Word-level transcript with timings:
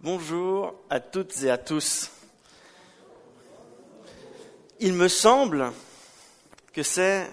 Bonjour 0.00 0.76
à 0.90 1.00
toutes 1.00 1.42
et 1.42 1.50
à 1.50 1.58
tous. 1.58 2.12
Il 4.78 4.92
me 4.92 5.08
semble 5.08 5.72
que 6.72 6.84
c'est 6.84 7.28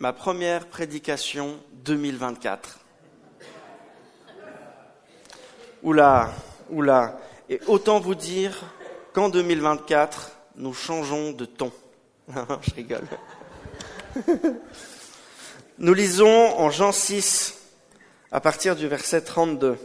ma 0.00 0.12
première 0.12 0.66
prédication 0.66 1.60
2024. 1.84 2.80
Oula, 5.84 6.32
oula. 6.70 7.16
Et 7.48 7.60
autant 7.68 8.00
vous 8.00 8.16
dire 8.16 8.60
qu'en 9.12 9.28
2024, 9.28 10.32
nous 10.56 10.74
changeons 10.74 11.30
de 11.30 11.44
ton. 11.44 11.70
Je 12.34 12.74
rigole. 12.74 13.06
Nous 15.78 15.94
lisons 15.94 16.58
en 16.58 16.70
Jean 16.70 16.90
6, 16.90 17.56
à 18.32 18.40
partir 18.40 18.74
du 18.74 18.88
verset 18.88 19.20
32. 19.20 19.78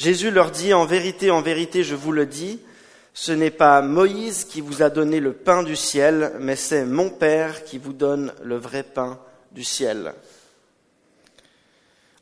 Jésus 0.00 0.30
leur 0.30 0.50
dit, 0.50 0.72
en 0.72 0.86
vérité, 0.86 1.30
en 1.30 1.42
vérité, 1.42 1.84
je 1.84 1.94
vous 1.94 2.10
le 2.10 2.24
dis, 2.24 2.58
ce 3.12 3.32
n'est 3.32 3.50
pas 3.50 3.82
Moïse 3.82 4.46
qui 4.46 4.62
vous 4.62 4.82
a 4.82 4.88
donné 4.88 5.20
le 5.20 5.34
pain 5.34 5.62
du 5.62 5.76
ciel, 5.76 6.32
mais 6.40 6.56
c'est 6.56 6.86
mon 6.86 7.10
Père 7.10 7.64
qui 7.64 7.76
vous 7.76 7.92
donne 7.92 8.32
le 8.42 8.56
vrai 8.56 8.82
pain 8.82 9.20
du 9.52 9.62
ciel. 9.62 10.14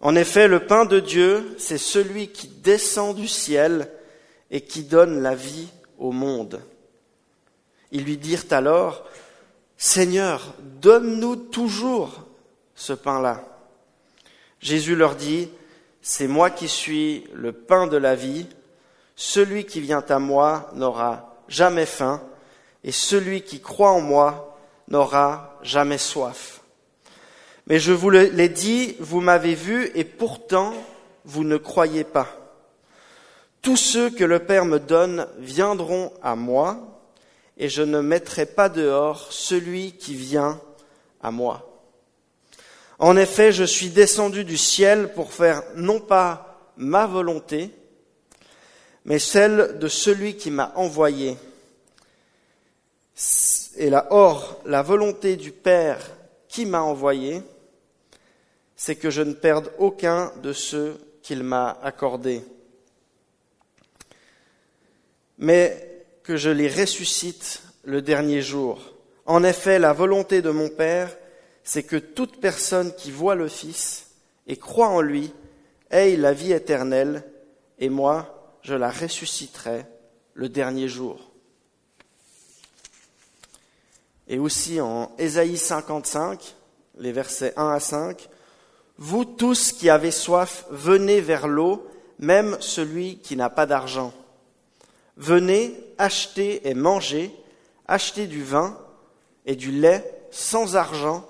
En 0.01 0.17
effet, 0.17 0.49
le 0.49 0.67
pain 0.67 0.87
de 0.87 0.99
Dieu, 0.99 1.55
c'est 1.57 1.79
celui 1.79 2.33
qui 2.33 2.49
descend 2.49 3.15
du 3.15 3.29
ciel 3.29 3.89
et 4.51 4.63
qui 4.63 4.83
donne 4.83 5.23
la 5.23 5.37
vie 5.37 5.69
au 5.99 6.11
monde. 6.11 6.61
Ils 7.93 8.03
lui 8.03 8.17
dirent 8.17 8.47
alors, 8.51 9.09
Seigneur, 9.77 10.53
donne-nous 10.81 11.37
toujours 11.37 12.27
ce 12.75 12.93
pain-là. 12.93 13.45
Jésus 14.59 14.97
leur 14.97 15.15
dit, 15.15 15.49
c'est 16.11 16.27
moi 16.27 16.48
qui 16.48 16.69
suis 16.69 17.25
le 17.35 17.53
pain 17.53 17.87
de 17.87 17.98
la 17.98 18.14
vie. 18.14 18.47
Celui 19.14 19.67
qui 19.67 19.83
vient 19.83 20.03
à 20.09 20.19
moi 20.19 20.70
n'aura 20.73 21.37
jamais 21.48 21.84
faim, 21.84 22.23
et 22.83 22.92
celui 22.92 23.42
qui 23.42 23.61
croit 23.61 23.91
en 23.91 24.01
moi 24.01 24.56
n'aura 24.89 25.59
jamais 25.61 25.98
soif. 25.98 26.62
Mais 27.67 27.79
je 27.79 27.92
vous 27.92 28.09
l'ai 28.09 28.48
dit, 28.48 28.97
vous 29.01 29.20
m'avez 29.20 29.55
vu, 29.55 29.91
et 29.95 30.05
pourtant 30.05 30.73
vous 31.27 31.45
ne 31.45 31.59
croyez 31.59 32.05
pas. 32.05 32.29
Tous 33.61 33.77
ceux 33.77 34.09
que 34.09 34.25
le 34.25 34.39
Père 34.39 34.64
me 34.64 34.79
donne 34.79 35.29
viendront 35.36 36.11
à 36.23 36.36
moi, 36.36 37.03
et 37.59 37.69
je 37.69 37.83
ne 37.83 38.01
mettrai 38.01 38.47
pas 38.47 38.70
dehors 38.70 39.31
celui 39.31 39.92
qui 39.92 40.14
vient 40.14 40.59
à 41.20 41.31
moi. 41.31 41.67
En 42.99 43.17
effet, 43.17 43.53
je 43.53 43.65
suis 43.65 43.91
descendu 43.91 44.45
du 44.45 44.57
ciel 44.57 45.13
pour 45.13 45.33
faire 45.33 45.63
non 45.77 46.01
pas 46.01 46.73
ma 46.77 47.07
volonté, 47.07 47.71
mais 49.05 49.21
celle 49.21 49.79
de 49.79 49.89
celui 49.89 50.37
qui 50.37 50.51
m'a 50.51 50.73
envoyé. 50.75 51.37
Et 53.77 53.91
là, 53.91 54.09
or, 54.11 54.61
la 54.65 54.83
volonté 54.83 55.37
du 55.37 55.53
Père 55.53 56.01
qui 56.49 56.67
m'a 56.67 56.83
envoyé, 56.83 57.43
c'est 58.75 58.97
que 58.97 59.11
je 59.11 59.23
ne 59.23 59.33
perde 59.33 59.73
aucun 59.79 60.33
de 60.43 60.53
ceux 60.53 60.99
qu'il 61.23 61.45
m'a 61.45 61.79
accordés, 61.83 62.43
mais 65.39 66.05
que 66.25 66.37
je 66.37 66.51
les 66.51 66.69
ressuscite 66.69 67.63
le 67.85 68.03
dernier 68.03 68.43
jour. 68.43 68.81
En 69.25 69.45
effet, 69.45 69.79
la 69.79 69.93
volonté 69.93 70.43
de 70.43 70.51
mon 70.51 70.69
Père, 70.69 71.17
c'est 71.69 71.83
que 71.83 71.97
toute 71.97 72.41
personne 72.41 72.94
qui 72.94 73.11
voit 73.11 73.34
le 73.34 73.47
Fils 73.47 74.06
et 74.47 74.56
croit 74.56 74.88
en 74.88 75.02
lui 75.02 75.34
ait 75.91 76.16
la 76.16 76.33
vie 76.33 76.52
éternelle, 76.52 77.30
et 77.78 77.91
moi, 77.91 78.56
je 78.62 78.74
la 78.74 78.91
ressusciterai 78.91 79.84
le 80.33 80.48
dernier 80.48 80.89
jour. 80.89 81.30
Et 84.28 84.39
aussi 84.39 84.80
en 84.80 85.14
Ésaïe 85.18 85.58
55, 85.58 86.57
les 87.01 87.12
versets 87.12 87.52
1 87.58 87.68
à 87.68 87.80
5, 87.80 88.30
Vous 88.96 89.27
tous 89.27 89.73
qui 89.73 89.90
avez 89.90 90.11
soif, 90.11 90.64
venez 90.70 91.20
vers 91.20 91.46
l'eau, 91.46 91.86
même 92.18 92.57
celui 92.61 93.18
qui 93.18 93.36
n'a 93.36 93.51
pas 93.51 93.67
d'argent. 93.67 94.14
Venez, 95.18 95.78
achetez 95.98 96.67
et 96.67 96.73
mangez, 96.73 97.30
achetez 97.86 98.27
du 98.27 98.42
vin 98.42 98.78
et 99.45 99.55
du 99.55 99.70
lait 99.70 100.27
sans 100.30 100.74
argent 100.74 101.28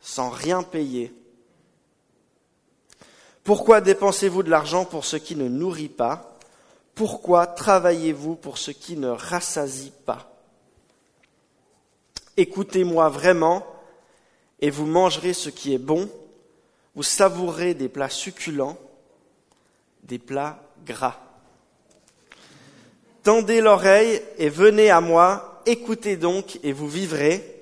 sans 0.00 0.30
rien 0.30 0.62
payer. 0.62 1.12
Pourquoi 3.44 3.80
dépensez-vous 3.80 4.42
de 4.42 4.50
l'argent 4.50 4.84
pour 4.84 5.04
ce 5.04 5.16
qui 5.16 5.34
ne 5.34 5.48
nourrit 5.48 5.88
pas? 5.88 6.36
Pourquoi 6.94 7.46
travaillez-vous 7.46 8.34
pour 8.34 8.58
ce 8.58 8.70
qui 8.70 8.96
ne 8.96 9.08
rassasie 9.08 9.92
pas? 10.04 10.30
Écoutez-moi 12.36 13.08
vraiment, 13.08 13.66
et 14.60 14.70
vous 14.70 14.86
mangerez 14.86 15.32
ce 15.32 15.48
qui 15.48 15.74
est 15.74 15.78
bon, 15.78 16.10
vous 16.94 17.02
savourez 17.02 17.74
des 17.74 17.88
plats 17.88 18.10
succulents, 18.10 18.76
des 20.02 20.18
plats 20.18 20.62
gras. 20.84 21.16
Tendez 23.22 23.60
l'oreille 23.60 24.22
et 24.38 24.48
venez 24.48 24.90
à 24.90 25.00
moi, 25.00 25.62
écoutez 25.66 26.16
donc 26.16 26.58
et 26.62 26.72
vous 26.72 26.88
vivrez. 26.88 27.57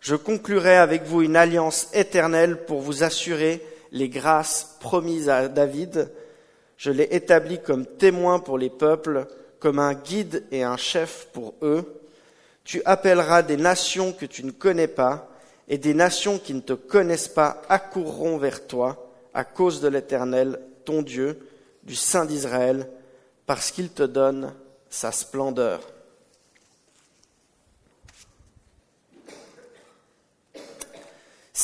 Je 0.00 0.14
conclurai 0.14 0.76
avec 0.76 1.04
vous 1.04 1.22
une 1.22 1.36
alliance 1.36 1.88
éternelle 1.92 2.64
pour 2.64 2.80
vous 2.80 3.02
assurer 3.02 3.64
les 3.92 4.08
grâces 4.08 4.76
promises 4.80 5.28
à 5.28 5.48
David. 5.48 6.10
Je 6.76 6.90
l'ai 6.90 7.08
établi 7.10 7.60
comme 7.60 7.86
témoin 7.86 8.38
pour 8.38 8.58
les 8.58 8.70
peuples, 8.70 9.26
comme 9.58 9.78
un 9.78 9.94
guide 9.94 10.44
et 10.50 10.62
un 10.62 10.76
chef 10.76 11.28
pour 11.32 11.54
eux. 11.62 12.00
Tu 12.64 12.82
appelleras 12.84 13.42
des 13.42 13.56
nations 13.56 14.12
que 14.12 14.26
tu 14.26 14.44
ne 14.44 14.50
connais 14.50 14.88
pas, 14.88 15.30
et 15.68 15.78
des 15.78 15.94
nations 15.94 16.38
qui 16.38 16.54
ne 16.54 16.60
te 16.60 16.74
connaissent 16.74 17.28
pas 17.28 17.62
accourront 17.68 18.38
vers 18.38 18.66
toi 18.66 19.10
à 19.34 19.44
cause 19.44 19.80
de 19.80 19.88
l'Éternel, 19.88 20.60
ton 20.84 21.02
Dieu, 21.02 21.38
du 21.82 21.94
Saint 21.94 22.24
d'Israël, 22.24 22.88
parce 23.46 23.70
qu'il 23.70 23.90
te 23.90 24.02
donne 24.02 24.52
sa 24.90 25.12
splendeur. 25.12 25.80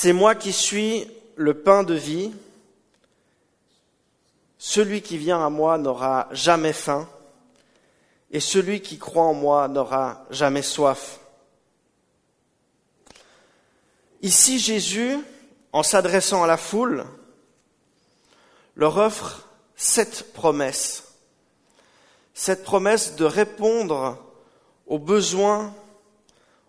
C'est 0.02 0.12
moi 0.12 0.34
qui 0.34 0.52
suis 0.52 1.08
le 1.36 1.62
pain 1.62 1.84
de 1.84 1.94
vie. 1.94 2.32
Celui 4.58 5.00
qui 5.00 5.16
vient 5.16 5.46
à 5.46 5.48
moi 5.48 5.78
n'aura 5.78 6.26
jamais 6.32 6.72
faim, 6.72 7.08
et 8.32 8.40
celui 8.40 8.82
qui 8.82 8.98
croit 8.98 9.22
en 9.22 9.32
moi 9.32 9.68
n'aura 9.68 10.26
jamais 10.28 10.62
soif. 10.62 11.20
Ici, 14.22 14.58
Jésus, 14.58 15.18
en 15.72 15.84
s'adressant 15.84 16.42
à 16.42 16.48
la 16.48 16.56
foule, 16.56 17.06
leur 18.74 18.96
offre 18.96 19.46
cette 19.76 20.32
promesse, 20.32 21.14
cette 22.34 22.64
promesse 22.64 23.14
de 23.14 23.24
répondre 23.24 24.18
aux 24.88 24.98
besoins, 24.98 25.72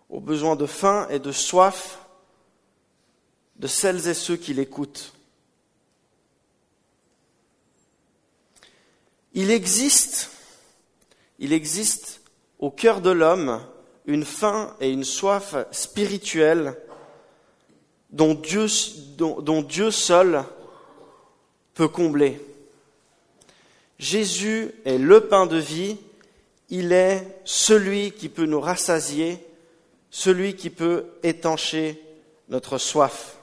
aux 0.08 0.20
besoins 0.20 0.54
de 0.54 0.66
faim 0.66 1.08
et 1.10 1.18
de 1.18 1.32
soif 1.32 1.98
de 3.56 3.66
celles 3.66 4.08
et 4.08 4.14
ceux 4.14 4.36
qui 4.36 4.54
l'écoutent. 4.54 5.12
Il 9.32 9.50
existe, 9.50 10.30
il 11.38 11.52
existe 11.52 12.20
au 12.58 12.70
cœur 12.70 13.00
de 13.00 13.10
l'homme 13.10 13.66
une 14.06 14.24
faim 14.24 14.76
et 14.80 14.90
une 14.90 15.04
soif 15.04 15.56
spirituelle 15.72 16.76
dont 18.10 18.34
Dieu, 18.34 18.66
dont, 19.16 19.40
dont 19.40 19.62
Dieu 19.62 19.90
seul 19.90 20.44
peut 21.74 21.88
combler. 21.88 22.40
Jésus 23.98 24.70
est 24.84 24.98
le 24.98 25.26
pain 25.26 25.46
de 25.46 25.56
vie, 25.56 25.96
il 26.70 26.92
est 26.92 27.40
celui 27.44 28.12
qui 28.12 28.28
peut 28.28 28.46
nous 28.46 28.60
rassasier, 28.60 29.38
celui 30.10 30.54
qui 30.54 30.70
peut 30.70 31.06
étancher 31.22 32.00
notre 32.48 32.78
soif. 32.78 33.38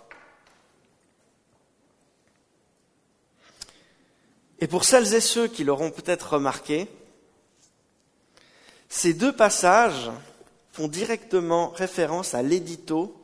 Et 4.61 4.67
pour 4.67 4.83
celles 4.83 5.15
et 5.15 5.21
ceux 5.21 5.47
qui 5.47 5.63
l'auront 5.63 5.89
peut-être 5.89 6.33
remarqué, 6.33 6.87
ces 8.89 9.15
deux 9.15 9.35
passages 9.35 10.11
font 10.71 10.87
directement 10.87 11.69
référence 11.69 12.35
à 12.35 12.43
l'édito 12.43 13.15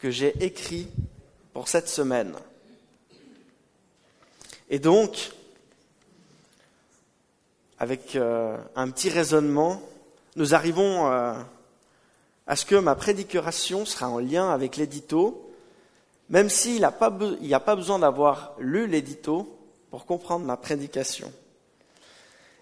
que 0.00 0.10
j'ai 0.10 0.34
écrit 0.44 0.88
pour 1.52 1.68
cette 1.68 1.88
semaine. 1.88 2.34
Et 4.68 4.80
donc, 4.80 5.30
avec 7.78 8.16
euh, 8.16 8.58
un 8.74 8.90
petit 8.90 9.08
raisonnement, 9.08 9.80
nous 10.34 10.52
arrivons 10.52 11.06
euh, 11.06 11.34
à 12.48 12.56
ce 12.56 12.66
que 12.66 12.74
ma 12.74 12.96
prédication 12.96 13.86
sera 13.86 14.08
en 14.08 14.18
lien 14.18 14.50
avec 14.50 14.76
l'édito, 14.76 15.48
même 16.28 16.50
s'il 16.50 16.78
n'y 16.78 16.84
a, 16.84 16.88
a, 16.88 17.60
pas 17.60 17.76
besoin 17.76 18.00
d'avoir 18.00 18.54
lu 18.58 18.88
l'édito 18.88 19.55
pour 19.96 20.04
comprendre 20.04 20.44
ma 20.44 20.58
prédication. 20.58 21.32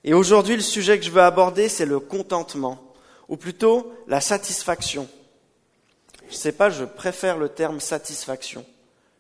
Et 0.05 0.15
aujourd'hui, 0.15 0.55
le 0.55 0.63
sujet 0.63 1.01
que 1.01 1.05
je 1.05 1.11
veux 1.11 1.21
aborder, 1.21 1.69
c'est 1.69 1.85
le 1.85 1.99
contentement, 1.99 2.95
ou 3.29 3.37
plutôt 3.37 3.93
la 4.07 4.21
satisfaction. 4.21 5.09
Je 6.29 6.35
ne 6.35 6.39
sais 6.39 6.53
pas, 6.53 6.71
je 6.71 6.85
préfère 6.85 7.37
le 7.37 7.49
terme 7.49 7.81
satisfaction. 7.81 8.65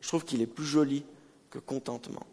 Je 0.01 0.07
trouve 0.07 0.25
qu'il 0.25 0.43
est 0.43 0.47
plus 0.47 0.65
joli 0.65 1.05
que 1.51 1.59
contentement. 1.59 2.25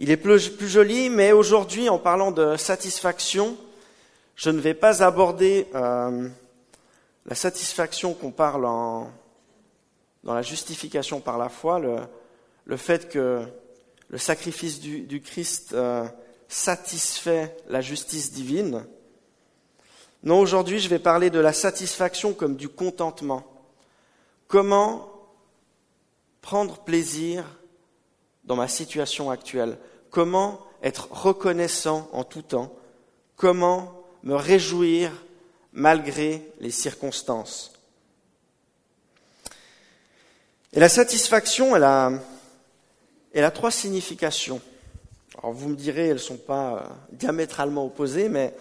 Il 0.00 0.10
est 0.10 0.16
plus, 0.16 0.50
joli, 0.66 1.08
mais 1.08 1.30
aujourd'hui, 1.30 1.88
en 1.88 2.00
parlant 2.00 2.32
de 2.32 2.56
satisfaction, 2.56 3.56
je 4.34 4.50
ne 4.50 4.58
vais 4.58 4.74
pas 4.74 5.04
aborder 5.04 5.68
euh, 5.76 6.28
la 7.26 7.34
satisfaction 7.36 8.12
qu'on 8.12 8.32
parle 8.32 8.62
dans 8.62 10.34
la 10.34 10.42
justification 10.42 11.20
par 11.20 11.38
la 11.38 11.48
foi, 11.48 11.78
le 12.68 12.76
fait 12.76 13.08
que 13.08 13.46
le 14.08 14.18
sacrifice 14.18 14.80
du, 14.80 15.20
Christ 15.20 15.72
euh, 15.74 16.06
satisfait 16.48 17.56
la 17.68 17.80
justice 17.80 18.32
divine. 18.32 18.86
Non, 20.22 20.40
aujourd'hui, 20.40 20.78
je 20.78 20.88
vais 20.88 20.98
parler 20.98 21.30
de 21.30 21.38
la 21.38 21.52
satisfaction 21.52 22.32
comme 22.32 22.56
du 22.56 22.68
contentement. 22.68 23.44
Comment 24.48 25.10
prendre 26.40 26.78
plaisir 26.78 27.44
dans 28.44 28.56
ma 28.56 28.68
situation 28.68 29.30
actuelle? 29.30 29.78
Comment 30.10 30.60
être 30.82 31.08
reconnaissant 31.10 32.08
en 32.12 32.24
tout 32.24 32.42
temps? 32.42 32.74
Comment 33.36 34.02
me 34.22 34.34
réjouir 34.34 35.12
malgré 35.72 36.50
les 36.60 36.70
circonstances? 36.70 37.72
Et 40.72 40.80
la 40.80 40.88
satisfaction, 40.88 41.76
elle 41.76 41.84
a, 41.84 42.12
elle 43.32 43.44
a 43.44 43.50
trois 43.50 43.70
significations. 43.70 44.60
Alors 45.38 45.52
vous 45.52 45.68
me 45.68 45.76
direz, 45.76 46.06
elles 46.06 46.14
ne 46.14 46.18
sont 46.18 46.36
pas 46.36 46.74
euh, 46.74 46.94
diamétralement 47.12 47.86
opposées, 47.86 48.28
mais 48.28 48.54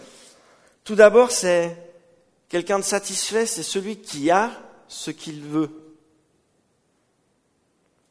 tout 0.83 0.95
d'abord, 0.95 1.31
c'est 1.31 1.75
quelqu'un 2.49 2.79
de 2.79 2.83
satisfait, 2.83 3.45
c'est 3.45 3.63
celui 3.63 3.97
qui 3.97 4.29
a 4.29 4.51
ce 4.87 5.11
qu'il 5.11 5.41
veut. 5.41 5.69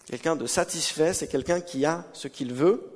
Quelqu'un 0.06 0.36
de 0.36 0.46
satisfait, 0.46 1.14
c'est 1.14 1.28
quelqu'un 1.28 1.60
qui 1.60 1.84
a 1.84 2.04
ce 2.12 2.28
qu'il 2.28 2.52
veut. 2.52 2.92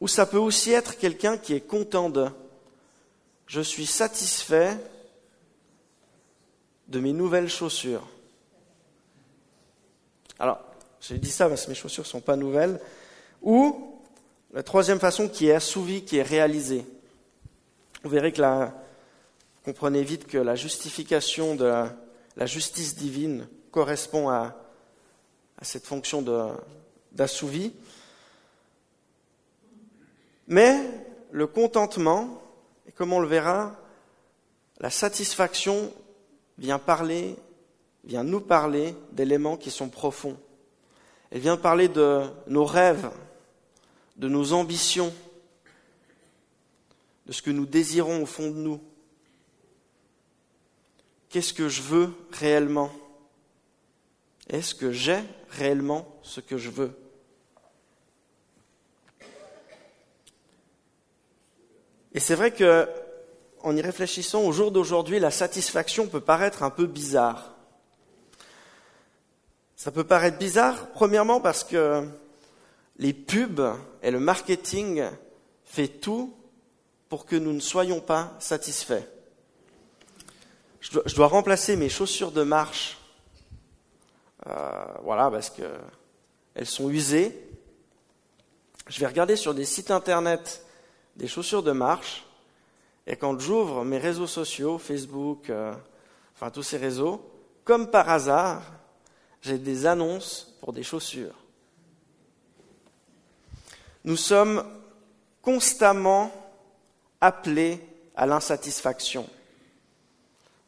Ou 0.00 0.08
ça 0.08 0.26
peut 0.26 0.38
aussi 0.38 0.72
être 0.72 0.98
quelqu'un 0.98 1.36
qui 1.38 1.54
est 1.54 1.60
content 1.60 2.10
de. 2.10 2.28
Je 3.46 3.60
suis 3.60 3.86
satisfait 3.86 4.76
de 6.88 7.00
mes 7.00 7.12
nouvelles 7.12 7.48
chaussures. 7.48 8.06
Alors, 10.38 10.69
j'ai 11.00 11.18
dit 11.18 11.30
ça 11.30 11.48
parce 11.48 11.64
que 11.64 11.70
mes 11.70 11.74
chaussures 11.74 12.06
sont 12.06 12.20
pas 12.20 12.36
nouvelles. 12.36 12.80
Ou 13.42 13.96
la 14.52 14.62
troisième 14.62 15.00
façon 15.00 15.28
qui 15.28 15.48
est 15.48 15.54
assouvie, 15.54 16.04
qui 16.04 16.18
est 16.18 16.22
réalisée. 16.22 16.84
Vous 18.02 18.10
verrez 18.10 18.32
que 18.32 18.40
la, 18.40 18.74
vous 19.56 19.72
comprenez 19.72 20.02
vite 20.02 20.26
que 20.26 20.38
la 20.38 20.56
justification 20.56 21.54
de 21.54 21.64
la, 22.36 22.46
justice 22.46 22.96
divine 22.96 23.48
correspond 23.70 24.28
à, 24.28 24.56
à 25.58 25.64
cette 25.64 25.86
fonction 25.86 26.24
d'assouvi. 27.12 27.72
Mais 30.48 30.78
le 31.30 31.46
contentement, 31.46 32.42
et 32.88 32.92
comme 32.92 33.12
on 33.12 33.20
le 33.20 33.28
verra, 33.28 33.76
la 34.80 34.90
satisfaction 34.90 35.92
vient 36.58 36.78
parler, 36.78 37.36
vient 38.04 38.24
nous 38.24 38.40
parler 38.40 38.96
d'éléments 39.12 39.56
qui 39.56 39.70
sont 39.70 39.88
profonds. 39.88 40.36
Elle 41.30 41.40
vient 41.40 41.56
parler 41.56 41.88
de 41.88 42.24
nos 42.48 42.64
rêves, 42.64 43.10
de 44.16 44.28
nos 44.28 44.52
ambitions, 44.52 45.14
de 47.26 47.32
ce 47.32 47.42
que 47.42 47.50
nous 47.50 47.66
désirons 47.66 48.22
au 48.22 48.26
fond 48.26 48.50
de 48.50 48.56
nous. 48.56 48.80
Qu'est-ce 51.28 51.54
que 51.54 51.68
je 51.68 51.82
veux 51.82 52.12
réellement? 52.32 52.90
Est-ce 54.48 54.74
que 54.74 54.90
j'ai 54.90 55.20
réellement 55.50 56.06
ce 56.22 56.40
que 56.40 56.58
je 56.58 56.70
veux? 56.70 56.92
Et 62.12 62.18
c'est 62.18 62.34
vrai 62.34 62.52
que, 62.52 62.88
en 63.62 63.76
y 63.76 63.80
réfléchissant 63.80 64.42
au 64.42 64.50
jour 64.50 64.72
d'aujourd'hui, 64.72 65.20
la 65.20 65.30
satisfaction 65.30 66.08
peut 66.08 66.20
paraître 66.20 66.64
un 66.64 66.70
peu 66.70 66.86
bizarre. 66.86 67.54
Ça 69.80 69.90
peut 69.90 70.04
paraître 70.04 70.36
bizarre, 70.36 70.90
premièrement 70.90 71.40
parce 71.40 71.64
que 71.64 72.06
les 72.98 73.14
pubs 73.14 73.62
et 74.02 74.10
le 74.10 74.20
marketing 74.20 75.04
fait 75.64 75.88
tout 75.88 76.36
pour 77.08 77.24
que 77.24 77.34
nous 77.34 77.54
ne 77.54 77.60
soyons 77.60 78.02
pas 78.02 78.36
satisfaits. 78.40 79.06
Je 80.82 81.14
dois, 81.14 81.28
remplacer 81.28 81.76
mes 81.76 81.88
chaussures 81.88 82.30
de 82.30 82.42
marche, 82.42 82.98
euh, 84.46 84.84
voilà, 85.02 85.30
parce 85.30 85.48
que 85.48 85.62
elles 86.54 86.66
sont 86.66 86.90
usées. 86.90 87.34
Je 88.86 89.00
vais 89.00 89.06
regarder 89.06 89.36
sur 89.36 89.54
des 89.54 89.64
sites 89.64 89.90
internet 89.90 90.62
des 91.16 91.26
chaussures 91.26 91.62
de 91.62 91.72
marche, 91.72 92.26
et 93.06 93.16
quand 93.16 93.40
j'ouvre 93.40 93.86
mes 93.86 93.96
réseaux 93.96 94.26
sociaux, 94.26 94.76
Facebook, 94.76 95.48
euh, 95.48 95.72
enfin 96.36 96.50
tous 96.50 96.64
ces 96.64 96.76
réseaux, 96.76 97.26
comme 97.64 97.90
par 97.90 98.10
hasard, 98.10 98.60
j'ai 99.42 99.58
des 99.58 99.86
annonces 99.86 100.54
pour 100.60 100.72
des 100.72 100.82
chaussures. 100.82 101.34
Nous 104.04 104.16
sommes 104.16 104.64
constamment 105.42 106.32
appelés 107.20 107.80
à 108.14 108.26
l'insatisfaction. 108.26 109.28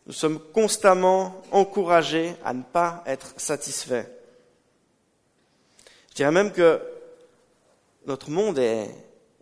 Nous 0.06 0.12
sommes 0.12 0.40
constamment 0.52 1.42
encouragés 1.50 2.34
à 2.44 2.52
ne 2.52 2.62
pas 2.62 3.02
être 3.06 3.34
satisfaits. 3.36 4.06
Je 6.10 6.16
dirais 6.16 6.32
même 6.32 6.52
que 6.52 6.80
notre 8.06 8.30
monde 8.30 8.58
est, 8.58 8.90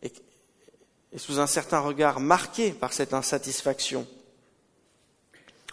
est, 0.02 0.22
sous 1.16 1.40
un 1.40 1.46
certain 1.46 1.80
regard 1.80 2.20
marqué 2.20 2.72
par 2.72 2.92
cette 2.92 3.14
insatisfaction. 3.14 4.06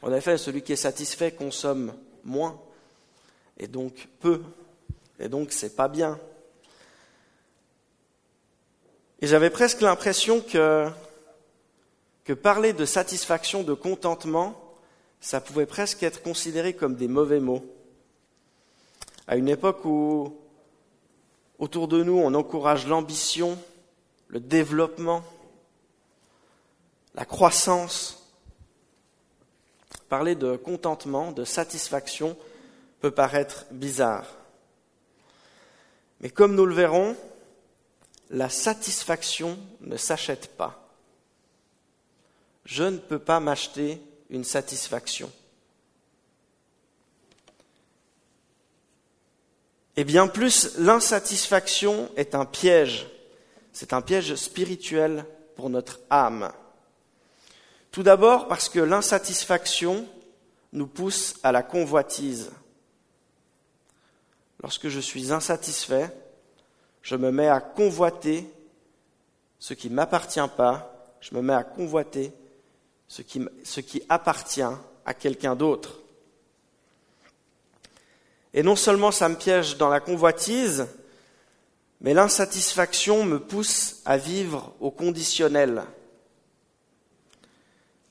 En 0.02 0.14
effet, 0.14 0.38
celui 0.38 0.62
qui 0.62 0.74
est 0.74 0.78
satisfait 0.78 1.32
consomme 1.32 1.94
moins, 2.24 2.60
et 3.58 3.68
donc 3.68 4.08
peu, 4.20 4.42
et 5.20 5.30
donc 5.30 5.52
c'est 5.52 5.76
pas 5.76 5.88
bien. 5.88 6.20
Et 9.20 9.28
j'avais 9.28 9.50
presque 9.50 9.82
l'impression 9.82 10.42
que, 10.42 10.88
que 12.24 12.34
parler 12.34 12.74
de 12.74 12.86
satisfaction, 12.86 13.64
de 13.64 13.74
contentement, 13.74 14.76
ça 15.20 15.42
pouvait 15.42 15.66
presque 15.66 16.04
être 16.04 16.22
considéré 16.22 16.74
comme 16.74 16.96
des 16.96 17.08
mauvais 17.08 17.40
mots. 17.40 17.66
À 19.28 19.36
une 19.36 19.50
époque 19.50 19.84
où, 19.86 20.38
autour 21.58 21.88
de 21.88 22.04
nous, 22.04 22.18
on 22.18 22.34
encourage 22.36 22.88
l'ambition, 22.88 23.58
le 24.28 24.40
développement, 24.40 25.24
la 27.16 27.26
croissance, 27.26 28.32
parler 30.08 30.36
de 30.36 30.56
contentement, 30.56 31.32
de 31.32 31.44
satisfaction 31.44 32.38
peut 33.00 33.12
paraître 33.12 33.66
bizarre. 33.72 34.26
Mais 36.20 36.30
comme 36.30 36.56
nous 36.56 36.66
le 36.66 36.74
verrons, 36.74 37.16
la 38.30 38.50
satisfaction 38.50 39.58
ne 39.82 39.98
s'achète 39.98 40.56
pas. 40.58 40.90
Je 42.66 42.84
ne 42.84 42.98
peux 42.98 43.20
pas 43.20 43.40
m'acheter 43.40 44.02
une 44.30 44.44
satisfaction. 44.44 45.32
Et 49.96 50.04
bien 50.04 50.28
plus, 50.28 50.78
l'insatisfaction 50.78 52.12
est 52.16 52.36
un 52.36 52.46
piège. 52.46 53.08
C'est 53.74 53.94
un 53.94 54.02
piège 54.02 54.36
spirituel 54.36 55.26
pour 55.56 55.70
notre 55.70 56.00
âme. 56.10 56.52
Tout 57.92 58.04
d'abord 58.04 58.48
parce 58.48 58.70
que 58.70 58.80
l'insatisfaction 58.80 60.08
nous 60.74 60.88
pousse 60.88 61.36
à 61.42 61.52
la 61.52 61.64
convoitise. 61.64 62.52
Lorsque 64.62 64.88
je 64.88 65.00
suis 65.00 65.32
insatisfait, 65.32 66.10
je 67.02 67.16
me 67.16 67.32
mets 67.32 67.48
à 67.48 67.62
convoiter 67.62 68.50
ce 69.60 69.74
qui 69.74 69.90
ne 69.90 69.96
m'appartient 69.96 70.40
pas, 70.56 71.16
je 71.22 71.36
me 71.36 71.42
mets 71.42 71.54
à 71.54 71.64
convoiter 71.64 72.32
ce 73.08 73.22
qui, 73.22 73.42
ce 73.64 73.80
qui 73.80 74.04
appartient 74.10 74.62
à 75.06 75.14
quelqu'un 75.14 75.56
d'autre. 75.56 76.00
Et 78.54 78.64
non 78.64 78.76
seulement 78.76 79.12
ça 79.12 79.30
me 79.30 79.36
piège 79.36 79.78
dans 79.78 79.90
la 79.90 80.00
convoitise, 80.00 80.88
mais 82.02 82.14
l'insatisfaction 82.14 83.24
me 83.24 83.40
pousse 83.40 84.02
à 84.06 84.18
vivre 84.18 84.74
au 84.80 84.92
conditionnel. 84.92 85.84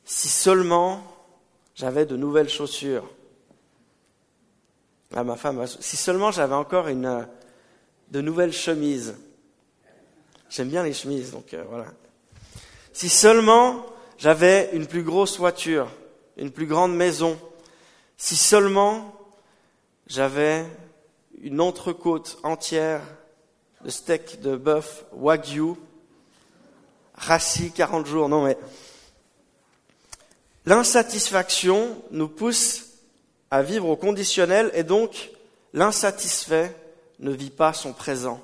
Si 0.05 0.29
seulement 0.29 1.03
j'avais 1.75 2.07
de 2.07 2.17
nouvelles 2.17 2.49
chaussures. 2.49 3.09
Là, 5.17 5.25
ma 5.25 5.37
femme, 5.37 5.65
si 5.81 5.97
seulement 5.97 6.31
j'avais 6.31 6.55
encore 6.55 6.89
une, 6.89 7.27
de 8.11 8.21
nouvelles 8.21 8.53
chemises. 8.53 9.15
J'aime 10.51 10.69
bien 10.69 10.83
les 10.83 10.93
chemises, 10.93 11.31
donc 11.31 11.55
euh, 11.55 11.65
voilà. 11.71 11.87
Si 12.93 13.09
seulement 13.09 13.87
j'avais 14.19 14.69
une 14.75 14.87
plus 14.87 15.03
grosse 15.03 15.39
voiture, 15.39 15.89
une 16.37 16.51
plus 16.51 16.67
grande 16.67 16.95
maison, 16.95 17.39
si 18.19 18.37
seulement 18.37 19.15
j'avais 20.07 20.67
une 21.41 21.63
entrecôte 21.63 22.37
entière 22.43 23.01
de 23.87 23.89
steak 23.89 24.43
de 24.43 24.55
bœuf 24.55 25.07
wagyu, 25.13 25.77
rassis 27.15 27.73
40 27.73 28.05
jours, 28.05 28.29
non 28.29 28.45
mais 28.45 28.59
l'insatisfaction 30.67 32.03
nous 32.11 32.29
pousse 32.29 32.86
à 33.51 33.63
vivre 33.63 33.89
au 33.89 33.97
conditionnel 33.97 34.71
et 34.75 34.83
donc 34.83 35.31
l'insatisfait 35.73 36.75
ne 37.21 37.31
vit 37.31 37.51
pas 37.51 37.73
son 37.73 37.93
présent 37.93 38.41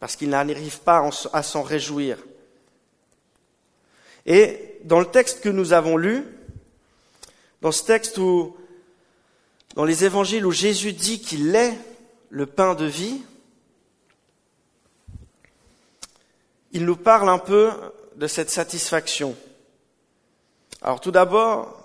parce 0.00 0.16
qu'il 0.16 0.30
n'arrive 0.30 0.80
pas 0.80 1.10
à 1.32 1.42
s'en 1.42 1.62
réjouir. 1.62 2.18
Et 4.26 4.78
dans 4.84 5.00
le 5.00 5.06
texte 5.06 5.40
que 5.40 5.48
nous 5.48 5.72
avons 5.72 5.96
lu, 5.96 6.24
dans 7.62 7.72
ce 7.72 7.84
texte 7.84 8.18
où, 8.18 8.56
dans 9.74 9.84
les 9.84 10.04
évangiles 10.04 10.46
où 10.46 10.52
Jésus 10.52 10.92
dit 10.92 11.20
qu'il 11.20 11.54
est 11.54 11.76
le 12.30 12.46
pain 12.46 12.74
de 12.74 12.84
vie, 12.84 13.22
il 16.72 16.84
nous 16.84 16.96
parle 16.96 17.28
un 17.28 17.38
peu 17.38 17.70
de 18.16 18.26
cette 18.26 18.50
satisfaction. 18.50 19.34
Alors 20.82 21.00
tout 21.00 21.10
d'abord, 21.10 21.77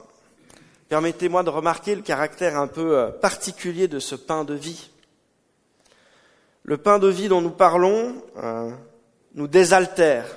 permettez-moi 0.94 1.42
de 1.42 1.50
remarquer 1.50 1.96
le 1.96 2.04
caractère 2.04 2.56
un 2.56 2.68
peu 2.68 3.00
euh, 3.00 3.10
particulier 3.10 3.88
de 3.88 3.98
ce 3.98 4.14
pain 4.14 4.44
de 4.44 4.54
vie. 4.54 4.92
Le 6.62 6.78
pain 6.78 7.00
de 7.00 7.08
vie 7.08 7.30
dont 7.30 7.42
nous 7.42 7.50
parlons 7.50 8.22
euh, 8.38 8.70
nous 9.34 9.48
désaltère. 9.48 10.28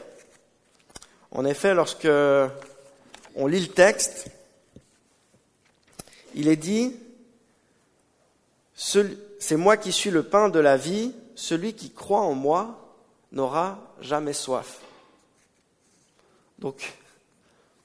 En 1.31 1.45
effet, 1.45 1.75
lorsque 1.75 2.09
on 3.35 3.47
lit 3.47 3.61
le 3.61 3.67
texte, 3.67 4.31
il 6.35 6.49
est 6.49 6.57
dit, 6.57 6.97
c'est 8.75 9.57
moi 9.59 9.77
qui 9.77 9.93
suis 9.93 10.11
le 10.11 10.23
pain 10.23 10.49
de 10.49 10.59
la 10.59 10.79
vie, 10.79 11.13
celui 11.35 11.75
qui 11.75 11.91
croit 11.91 12.23
en 12.23 12.33
moi 12.33 12.97
n'aura 13.31 13.95
jamais 14.01 14.33
soif. 14.33 14.79
Donc, 16.59 16.95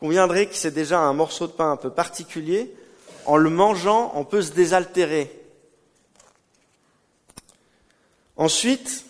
conviendrez 0.01 0.48
que 0.48 0.55
c'est 0.55 0.72
déjà 0.72 1.00
un 1.00 1.13
morceau 1.13 1.46
de 1.46 1.51
pain 1.51 1.72
un 1.72 1.77
peu 1.77 1.91
particulier. 1.91 2.75
En 3.27 3.38
le 3.38 3.51
mangeant, 3.51 4.12
on 4.15 4.25
peut 4.25 4.41
se 4.41 4.51
désaltérer. 4.51 5.31
Ensuite, 8.36 9.05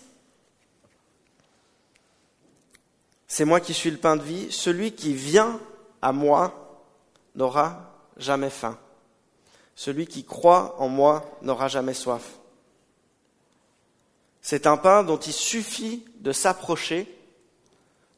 c'est 3.26 3.46
moi 3.46 3.58
qui 3.58 3.72
suis 3.72 3.90
le 3.90 3.96
pain 3.96 4.16
de 4.16 4.22
vie, 4.22 4.52
celui 4.52 4.92
qui 4.92 5.14
vient 5.14 5.58
à 6.02 6.12
moi 6.12 6.84
n'aura 7.34 7.94
jamais 8.18 8.50
faim. 8.50 8.78
Celui 9.74 10.06
qui 10.06 10.24
croit 10.24 10.76
en 10.78 10.88
moi 10.88 11.38
n'aura 11.40 11.68
jamais 11.68 11.94
soif. 11.94 12.38
C'est 14.42 14.66
un 14.66 14.76
pain 14.76 15.04
dont 15.04 15.16
il 15.16 15.32
suffit 15.32 16.04
de 16.16 16.32
s'approcher, 16.32 17.08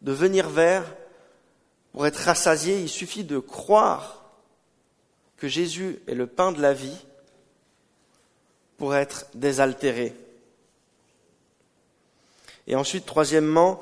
de 0.03 0.11
venir 0.11 0.49
vers. 0.49 0.85
Pour 1.95 2.09
être 2.09 2.17
rassasié, 2.17 2.81
il 2.81 2.89
suffit 2.89 3.23
de 3.23 3.39
croire 3.39 4.25
que 5.37 5.47
Jésus 5.47 6.01
est 6.09 6.17
le 6.17 6.27
pain 6.27 6.51
de 6.51 6.61
la 6.61 6.73
vie 6.73 6.99
pour 8.79 8.97
être 8.97 9.27
désaltéré. 9.35 10.13
Et 12.67 12.75
ensuite, 12.75 13.07
troisièmement, 13.07 13.81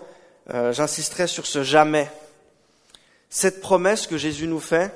euh, 0.51 0.75
j'insisterai 0.75 1.27
sur 1.27 1.47
ce 1.47 1.63
jamais. 1.63 2.11
Cette 3.31 3.63
promesse 3.63 4.07
que 4.07 4.19
Jésus 4.19 4.47
nous 4.47 4.61
fait, 4.61 4.93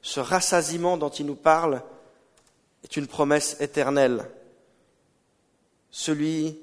ce 0.00 0.20
rassasiement 0.20 0.96
dont 0.96 1.08
il 1.08 1.26
nous 1.26 1.34
parle, 1.34 1.82
est 2.84 2.96
une 2.96 3.08
promesse 3.08 3.56
éternelle. 3.58 4.30
Celui 5.90 6.60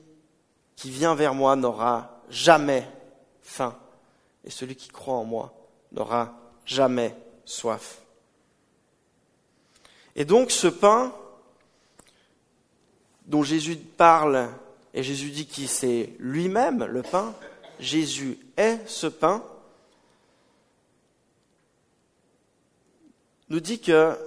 qui 0.77 0.91
vient 0.91 1.13
vers 1.13 1.33
moi 1.33 1.57
n'aura 1.57 2.21
jamais 2.29 2.87
faim, 3.41 3.77
et 4.45 4.49
celui 4.49 4.77
qui 4.77 4.87
croit 4.87 5.15
en 5.15 5.25
moi 5.25 5.58
n'aura 5.91 6.37
jamais 6.65 7.15
soif. 7.45 8.01
Et 10.15 10.25
donc 10.25 10.51
ce 10.51 10.67
pain 10.67 11.13
dont 13.25 13.43
Jésus 13.43 13.77
parle 13.77 14.49
et 14.93 15.03
Jésus 15.03 15.29
dit 15.29 15.45
qu'il 15.45 15.69
c'est 15.69 16.13
lui-même 16.19 16.83
le 16.85 17.03
pain, 17.03 17.33
Jésus 17.79 18.39
est 18.57 18.79
ce 18.87 19.07
pain, 19.07 19.43
nous 23.49 23.59
dit 23.59 23.79
que 23.79 24.17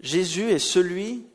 Jésus 0.00 0.50
est 0.50 0.58
celui 0.58 1.26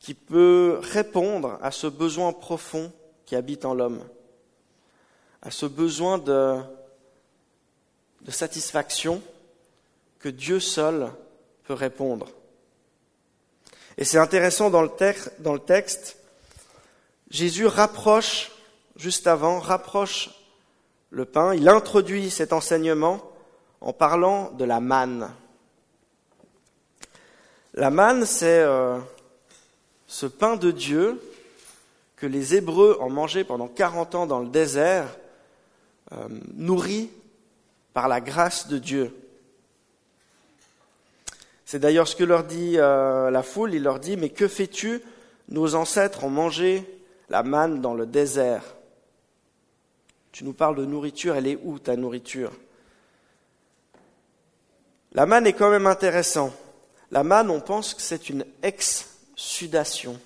qui 0.00 0.14
peut 0.14 0.78
répondre 0.82 1.58
à 1.62 1.70
ce 1.70 1.86
besoin 1.86 2.32
profond 2.32 2.92
qui 3.26 3.36
habite 3.36 3.64
en 3.64 3.74
l'homme, 3.74 4.02
à 5.42 5.50
ce 5.50 5.66
besoin 5.66 6.18
de, 6.18 6.60
de 8.22 8.30
satisfaction 8.30 9.22
que 10.18 10.28
Dieu 10.28 10.60
seul 10.60 11.12
peut 11.64 11.74
répondre. 11.74 12.28
Et 13.98 14.04
c'est 14.04 14.18
intéressant 14.18 14.70
dans 14.70 14.82
le, 14.82 15.58
texte, 15.58 16.16
Jésus 17.30 17.66
rapproche, 17.66 18.52
juste 18.96 19.26
avant, 19.26 19.58
rapproche 19.58 20.30
le 21.10 21.24
pain, 21.24 21.54
il 21.54 21.68
introduit 21.68 22.30
cet 22.30 22.52
enseignement 22.52 23.22
en 23.80 23.92
parlant 23.92 24.50
de 24.50 24.64
la 24.64 24.80
manne. 24.80 25.30
La 27.74 27.90
manne, 27.90 28.26
c'est 28.26 28.60
euh, 28.60 28.98
ce 30.06 30.26
pain 30.26 30.56
de 30.56 30.70
Dieu 30.70 31.20
que 32.16 32.26
les 32.26 32.54
Hébreux 32.54 32.98
ont 33.00 33.10
mangé 33.10 33.44
pendant 33.44 33.68
40 33.68 34.14
ans 34.14 34.26
dans 34.26 34.40
le 34.40 34.48
désert, 34.48 35.06
euh, 36.12 36.28
nourri 36.54 37.10
par 37.96 38.08
la 38.08 38.20
grâce 38.20 38.68
de 38.68 38.76
Dieu. 38.76 39.16
C'est 41.64 41.78
d'ailleurs 41.78 42.06
ce 42.06 42.14
que 42.14 42.24
leur 42.24 42.44
dit 42.44 42.74
euh, 42.76 43.30
la 43.30 43.42
foule. 43.42 43.72
Il 43.72 43.84
leur 43.84 44.00
dit, 44.00 44.18
mais 44.18 44.28
que 44.28 44.48
fais-tu 44.48 45.00
Nos 45.48 45.74
ancêtres 45.74 46.24
ont 46.24 46.28
mangé 46.28 46.84
la 47.30 47.42
manne 47.42 47.80
dans 47.80 47.94
le 47.94 48.04
désert. 48.04 48.76
Tu 50.30 50.44
nous 50.44 50.52
parles 50.52 50.76
de 50.76 50.84
nourriture, 50.84 51.36
elle 51.36 51.46
est 51.46 51.58
où 51.64 51.78
ta 51.78 51.96
nourriture? 51.96 52.52
La 55.12 55.24
manne 55.24 55.46
est 55.46 55.54
quand 55.54 55.70
même 55.70 55.86
intéressant. 55.86 56.52
La 57.10 57.24
manne, 57.24 57.48
on 57.48 57.62
pense 57.62 57.94
que 57.94 58.02
c'est 58.02 58.28
une 58.28 58.44
exsudation. 58.62 60.20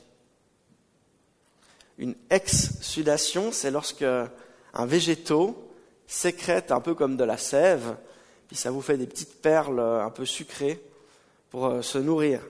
Une 1.99 2.17
exsudation, 2.31 3.53
c'est 3.53 3.71
lorsque 3.71 4.03
un 4.03 4.87
végétaux 4.87 5.70
sécrète 6.11 6.73
un 6.73 6.81
peu 6.81 6.95
comme 6.95 7.17
de 7.17 7.25
la 7.25 7.37
sève, 7.37 7.97
puis 8.49 8.57
ça 8.57 8.73
vous 8.73 8.83
fait 8.83 8.97
des 8.97 9.07
petites 9.07 9.41
perles 9.41 9.81
un 9.81 10.11
peu 10.11 10.27
sucrées 10.27 10.83
pour 11.51 11.67
euh, 11.67 11.83
se 11.83 11.99
nourrir. 11.99 12.41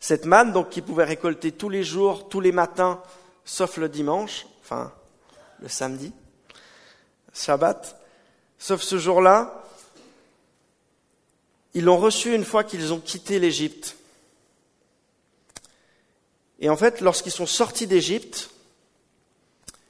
Cette 0.00 0.24
manne, 0.24 0.52
donc, 0.52 0.70
qui 0.70 0.82
pouvait 0.82 1.04
récolter 1.04 1.52
tous 1.52 1.68
les 1.68 1.84
jours, 1.84 2.28
tous 2.28 2.40
les 2.40 2.50
matins, 2.50 3.00
sauf 3.44 3.76
le 3.76 3.88
dimanche, 3.88 4.46
enfin, 4.62 4.92
le 5.60 5.68
samedi, 5.68 6.12
Shabbat, 7.32 7.96
sauf 8.58 8.82
ce 8.82 8.98
jour-là, 8.98 9.64
ils 11.74 11.84
l'ont 11.84 11.98
reçu 11.98 12.34
une 12.34 12.44
fois 12.44 12.64
qu'ils 12.64 12.92
ont 12.92 13.00
quitté 13.00 13.38
l'Égypte. 13.38 13.96
Et 16.58 16.68
en 16.68 16.76
fait, 16.76 17.00
lorsqu'ils 17.00 17.32
sont 17.32 17.46
sortis 17.46 17.86
d'Égypte, 17.86 18.50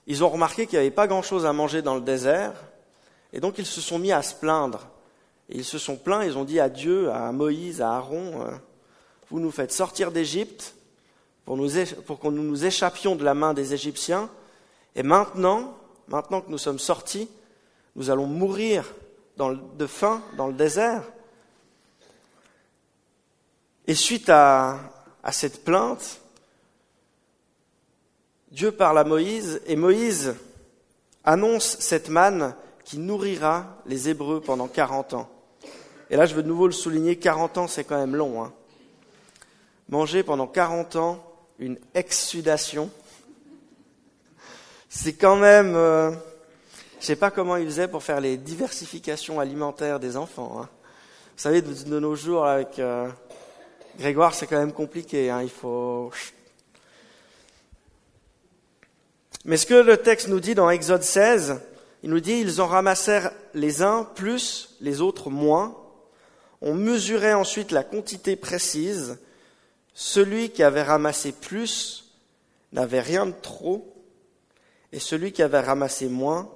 ils 0.06 0.24
ont 0.24 0.28
remarqué 0.28 0.66
qu'il 0.66 0.78
n'y 0.78 0.86
avait 0.86 0.90
pas 0.90 1.06
grand-chose 1.06 1.46
à 1.46 1.52
manger 1.52 1.82
dans 1.82 1.94
le 1.94 2.00
désert, 2.00 2.54
et 3.32 3.40
donc 3.40 3.58
ils 3.58 3.66
se 3.66 3.80
sont 3.80 3.98
mis 3.98 4.12
à 4.12 4.22
se 4.22 4.34
plaindre. 4.34 4.88
Et 5.48 5.58
ils 5.58 5.64
se 5.64 5.78
sont 5.78 5.96
plaints, 5.96 6.24
ils 6.24 6.36
ont 6.36 6.44
dit 6.44 6.60
à 6.60 6.68
Dieu, 6.68 7.10
à 7.10 7.30
Moïse, 7.32 7.80
à 7.80 7.94
Aaron, 7.96 8.46
euh, 8.46 8.50
vous 9.30 9.40
nous 9.40 9.50
faites 9.50 9.72
sortir 9.72 10.12
d'Égypte 10.12 10.74
pour, 11.44 11.56
que 11.56 12.28
nous 12.28 12.42
nous 12.42 12.64
échappions 12.64 13.16
de 13.16 13.24
la 13.24 13.34
main 13.34 13.54
des 13.54 13.74
Égyptiens, 13.74 14.28
et 14.94 15.02
maintenant, 15.02 15.76
maintenant 16.08 16.40
que 16.40 16.50
nous 16.50 16.58
sommes 16.58 16.78
sortis, 16.78 17.28
nous 17.96 18.10
allons 18.10 18.26
mourir 18.26 18.84
de 19.38 19.86
faim 19.86 20.22
dans 20.36 20.46
le 20.46 20.52
désert. 20.52 21.02
Et 23.86 23.94
suite 23.94 24.28
à 24.28 24.78
cette 25.30 25.64
plainte, 25.64 26.21
Dieu 28.52 28.70
parle 28.70 28.98
à 28.98 29.04
Moïse, 29.04 29.62
et 29.66 29.76
Moïse 29.76 30.34
annonce 31.24 31.78
cette 31.80 32.10
manne 32.10 32.54
qui 32.84 32.98
nourrira 32.98 33.78
les 33.86 34.10
Hébreux 34.10 34.42
pendant 34.42 34.68
40 34.68 35.14
ans. 35.14 35.30
Et 36.10 36.16
là, 36.16 36.26
je 36.26 36.34
veux 36.34 36.42
de 36.42 36.48
nouveau 36.48 36.66
le 36.66 36.74
souligner, 36.74 37.16
40 37.16 37.56
ans, 37.56 37.66
c'est 37.66 37.84
quand 37.84 37.98
même 37.98 38.14
long. 38.14 38.44
Hein. 38.44 38.52
Manger 39.88 40.22
pendant 40.22 40.46
40 40.46 40.96
ans 40.96 41.24
une 41.58 41.78
exsudation. 41.94 42.90
C'est 44.90 45.14
quand 45.14 45.36
même, 45.36 45.74
euh, 45.74 46.10
je 47.00 47.06
sais 47.06 47.16
pas 47.16 47.30
comment 47.30 47.56
ils 47.56 47.64
faisaient 47.64 47.88
pour 47.88 48.02
faire 48.02 48.20
les 48.20 48.36
diversifications 48.36 49.40
alimentaires 49.40 49.98
des 49.98 50.18
enfants. 50.18 50.58
Hein. 50.60 50.68
Vous 51.36 51.42
savez, 51.42 51.62
de, 51.62 51.98
nos 51.98 52.14
jours 52.14 52.44
avec 52.44 52.78
euh, 52.78 53.08
Grégoire, 53.98 54.34
c'est 54.34 54.46
quand 54.46 54.58
même 54.58 54.74
compliqué. 54.74 55.30
Hein. 55.30 55.40
Il 55.42 55.50
faut. 55.50 56.10
Mais 59.44 59.56
ce 59.56 59.66
que 59.66 59.74
le 59.74 59.96
texte 59.96 60.28
nous 60.28 60.40
dit 60.40 60.54
dans 60.54 60.70
Exode 60.70 61.02
16, 61.02 61.60
il 62.02 62.10
nous 62.10 62.20
dit 62.20 62.40
ils 62.40 62.60
en 62.60 62.66
ramassèrent 62.66 63.32
les 63.54 63.82
uns 63.82 64.04
plus, 64.04 64.76
les 64.80 65.00
autres 65.00 65.30
moins. 65.30 65.76
On 66.60 66.74
mesurait 66.74 67.34
ensuite 67.34 67.72
la 67.72 67.82
quantité 67.82 68.36
précise. 68.36 69.18
Celui 69.94 70.50
qui 70.50 70.62
avait 70.62 70.82
ramassé 70.82 71.32
plus 71.32 72.12
n'avait 72.72 73.00
rien 73.00 73.26
de 73.26 73.34
trop, 73.42 73.92
et 74.92 74.98
celui 74.98 75.32
qui 75.32 75.42
avait 75.42 75.60
ramassé 75.60 76.08
moins 76.08 76.50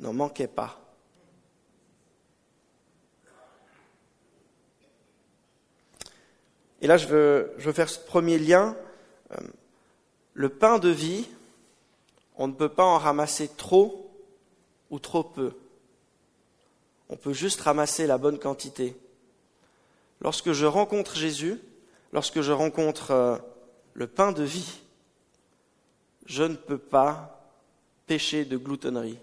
n'en 0.00 0.12
manquait 0.12 0.48
pas. 0.48 0.80
Et 6.80 6.86
là, 6.86 6.96
je 6.96 7.06
veux, 7.06 7.52
je 7.58 7.66
veux 7.66 7.72
faire 7.72 7.88
ce 7.88 7.98
premier 7.98 8.38
lien. 8.38 8.76
Euh, 9.32 9.36
le 10.34 10.48
pain 10.50 10.78
de 10.78 10.90
vie, 10.90 11.26
on 12.36 12.48
ne 12.48 12.52
peut 12.52 12.68
pas 12.68 12.84
en 12.84 12.98
ramasser 12.98 13.48
trop 13.48 14.10
ou 14.90 14.98
trop 14.98 15.22
peu. 15.22 15.52
On 17.08 17.16
peut 17.16 17.32
juste 17.32 17.60
ramasser 17.60 18.06
la 18.06 18.18
bonne 18.18 18.38
quantité. 18.38 18.96
Lorsque 20.20 20.52
je 20.52 20.66
rencontre 20.66 21.16
Jésus, 21.16 21.60
lorsque 22.12 22.40
je 22.40 22.52
rencontre 22.52 23.10
euh, 23.10 23.36
le 23.92 24.06
pain 24.06 24.32
de 24.32 24.42
vie, 24.42 24.80
je 26.26 26.44
ne 26.44 26.54
peux 26.54 26.78
pas 26.78 27.50
pécher 28.06 28.44
de 28.44 28.56
gloutonnerie. 28.56 29.18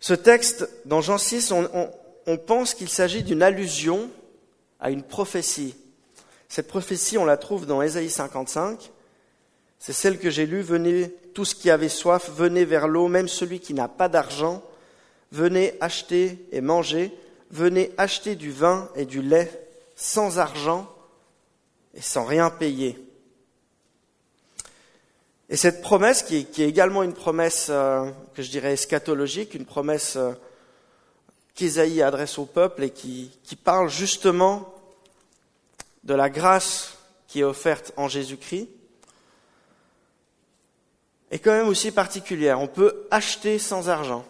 Ce 0.00 0.14
texte, 0.14 0.68
dans 0.86 1.00
Jean 1.00 1.18
6, 1.18 1.52
on, 1.52 1.90
on 2.26 2.38
pense 2.38 2.74
qu'il 2.74 2.88
s'agit 2.88 3.22
d'une 3.22 3.42
allusion 3.42 4.10
à 4.80 4.90
une 4.90 5.02
prophétie. 5.02 5.74
Cette 6.48 6.68
prophétie, 6.68 7.18
on 7.18 7.26
la 7.26 7.36
trouve 7.36 7.66
dans 7.66 7.82
Ésaïe 7.82 8.08
55. 8.08 8.90
C'est 9.78 9.92
celle 9.92 10.18
que 10.18 10.30
j'ai 10.30 10.46
lue. 10.46 10.62
Venez, 10.62 11.14
tous 11.34 11.54
qui 11.54 11.70
avaient 11.70 11.90
soif, 11.90 12.30
venez 12.34 12.64
vers 12.64 12.88
l'eau, 12.88 13.08
même 13.08 13.28
celui 13.28 13.60
qui 13.60 13.74
n'a 13.74 13.86
pas 13.86 14.08
d'argent. 14.08 14.62
Venez 15.30 15.74
acheter 15.80 16.38
et 16.50 16.62
manger. 16.62 17.12
Venez 17.50 17.92
acheter 17.98 18.34
du 18.34 18.50
vin 18.50 18.88
et 18.94 19.04
du 19.04 19.20
lait 19.20 19.68
sans 19.94 20.38
argent 20.38 20.90
et 21.94 22.00
sans 22.00 22.24
rien 22.24 22.50
payer. 22.50 22.98
Et 25.50 25.56
cette 25.56 25.80
promesse, 25.80 26.22
qui 26.22 26.36
est, 26.36 26.58
également 26.58 27.02
une 27.02 27.14
promesse 27.14 27.68
euh, 27.70 28.10
que 28.34 28.42
je 28.42 28.50
dirais 28.50 28.72
eschatologique, 28.72 29.54
une 29.54 29.64
promesse 29.64 30.16
euh, 30.16 30.32
qu'Ésaïe 31.54 32.02
adresse 32.02 32.38
au 32.38 32.44
peuple 32.44 32.84
et 32.84 32.90
qui 32.90 33.30
parle 33.64 33.88
justement 33.88 34.77
de 36.08 36.14
la 36.14 36.30
grâce 36.30 36.94
qui 37.26 37.40
est 37.40 37.44
offerte 37.44 37.92
en 37.98 38.08
Jésus-Christ 38.08 38.70
est 41.30 41.38
quand 41.38 41.52
même 41.52 41.68
aussi 41.68 41.92
particulière. 41.92 42.58
On 42.60 42.66
peut 42.66 43.06
acheter 43.10 43.58
sans 43.58 43.90
argent. 43.90 44.24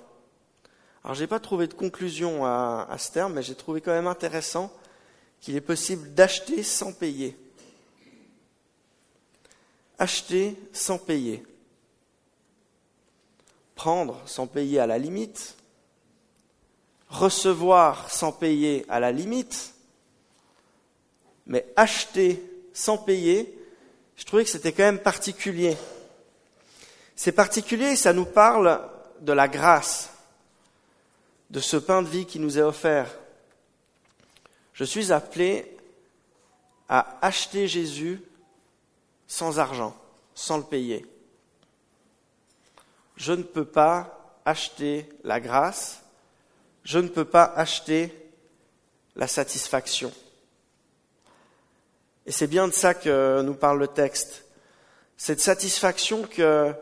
Alors 1.04 1.14
j'ai 1.14 1.28
pas 1.28 1.38
trouvé 1.38 1.68
de 1.68 1.74
conclusion 1.74 2.44
à, 2.44 2.88
à 2.90 2.98
ce 2.98 3.12
terme, 3.12 3.34
mais 3.34 3.44
j'ai 3.44 3.54
trouvé 3.54 3.80
quand 3.80 3.92
même 3.92 4.08
intéressant 4.08 4.72
qu'il 5.40 5.54
est 5.54 5.60
possible 5.60 6.12
d'acheter 6.14 6.64
sans 6.64 6.92
payer. 6.92 7.38
Acheter 10.00 10.56
sans 10.72 10.98
payer. 10.98 11.44
Prendre 13.76 14.20
sans 14.26 14.48
payer 14.48 14.80
à 14.80 14.88
la 14.88 14.98
limite. 14.98 15.54
Recevoir 17.08 18.10
sans 18.10 18.32
payer 18.32 18.84
à 18.88 18.98
la 18.98 19.12
limite 19.12 19.77
mais 21.48 21.66
acheter 21.76 22.42
sans 22.72 22.98
payer, 22.98 23.58
je 24.16 24.24
trouvais 24.24 24.44
que 24.44 24.50
c'était 24.50 24.72
quand 24.72 24.84
même 24.84 25.00
particulier. 25.00 25.76
C'est 27.16 27.32
particulier, 27.32 27.96
ça 27.96 28.12
nous 28.12 28.26
parle 28.26 28.80
de 29.20 29.32
la 29.32 29.48
grâce, 29.48 30.10
de 31.50 31.60
ce 31.60 31.76
pain 31.76 32.02
de 32.02 32.08
vie 32.08 32.26
qui 32.26 32.38
nous 32.38 32.58
est 32.58 32.62
offert. 32.62 33.18
Je 34.72 34.84
suis 34.84 35.12
appelé 35.12 35.76
à 36.88 37.18
acheter 37.22 37.66
Jésus 37.66 38.22
sans 39.26 39.58
argent, 39.58 39.96
sans 40.34 40.58
le 40.58 40.62
payer. 40.62 41.04
Je 43.16 43.32
ne 43.32 43.42
peux 43.42 43.64
pas 43.64 44.40
acheter 44.44 45.08
la 45.24 45.40
grâce, 45.40 46.02
je 46.84 46.98
ne 46.98 47.08
peux 47.08 47.24
pas 47.24 47.44
acheter 47.44 48.14
la 49.16 49.26
satisfaction. 49.26 50.12
Et 52.28 52.30
c'est 52.30 52.46
bien 52.46 52.68
de 52.68 52.74
ça 52.74 52.92
que 52.92 53.40
nous 53.40 53.54
parle 53.54 53.78
le 53.78 53.88
texte. 53.88 54.44
Cette 55.16 55.40
satisfaction 55.40 56.24
que, 56.24 56.74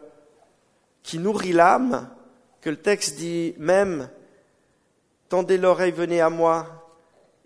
qui 1.05 1.21
nourrit 1.21 1.53
l'âme, 1.53 2.11
que 2.61 2.69
le 2.69 2.77
texte 2.77 3.15
dit 3.15 3.55
même, 3.57 4.11
tendez 5.29 5.57
l'oreille, 5.57 5.93
venez 5.93 6.21
à 6.21 6.31
moi, 6.31 6.91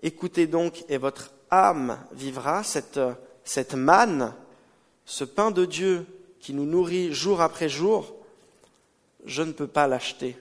écoutez 0.02 0.46
donc 0.46 0.82
et 0.88 0.96
votre 0.96 1.30
âme 1.50 1.98
vivra, 2.12 2.64
cette, 2.64 2.98
cette 3.44 3.74
manne, 3.74 4.32
ce 5.04 5.24
pain 5.24 5.50
de 5.50 5.66
Dieu 5.66 6.06
qui 6.40 6.54
nous 6.54 6.64
nourrit 6.64 7.12
jour 7.12 7.42
après 7.42 7.68
jour, 7.68 8.16
je 9.26 9.42
ne 9.42 9.52
peux 9.52 9.66
pas 9.66 9.86
l'acheter. 9.86 10.38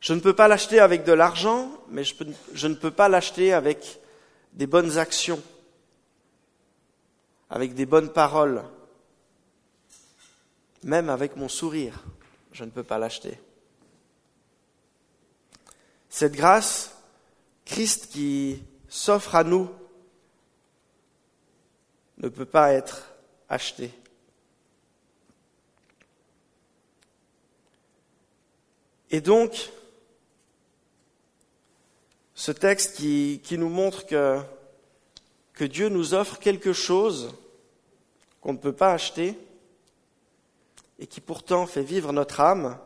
Je 0.00 0.12
ne 0.12 0.18
peux 0.18 0.34
pas 0.34 0.48
l'acheter 0.48 0.80
avec 0.80 1.04
de 1.04 1.12
l'argent, 1.12 1.70
mais 1.88 2.02
je, 2.02 2.16
je, 2.52 2.66
ne 2.66 2.74
peux 2.74 2.90
pas 2.90 3.08
l'acheter 3.08 3.52
avec 3.52 3.99
des 4.52 4.66
bonnes 4.66 4.98
actions, 4.98 5.42
avec 7.48 7.74
des 7.74 7.86
bonnes 7.86 8.12
paroles, 8.12 8.64
même 10.82 11.08
avec 11.08 11.36
mon 11.36 11.48
sourire, 11.48 12.04
je 12.52 12.64
ne 12.64 12.70
peux 12.70 12.82
pas 12.82 12.98
l'acheter. 12.98 13.38
Cette 16.08 16.32
grâce, 16.32 16.96
Christ 17.64 18.08
qui 18.10 18.62
s'offre 18.88 19.34
à 19.34 19.44
nous, 19.44 19.70
ne 22.18 22.28
peut 22.28 22.46
pas 22.46 22.72
être 22.72 23.12
achetée. 23.48 23.92
Et 29.10 29.20
donc, 29.20 29.70
ce 32.40 32.52
texte 32.52 32.96
qui, 32.96 33.58
nous 33.58 33.68
montre 33.68 34.06
que, 34.06 34.40
que 35.52 35.64
Dieu 35.64 35.90
nous 35.90 36.14
offre 36.14 36.38
quelque 36.38 36.72
chose 36.72 37.34
qu'on 38.40 38.54
ne 38.54 38.58
peut 38.58 38.72
pas 38.72 38.94
acheter 38.94 39.36
et 40.98 41.06
qui 41.06 41.20
pourtant 41.20 41.66
fait 41.66 41.82
vivre 41.82 42.14
notre 42.14 42.40
âme, 42.40 42.78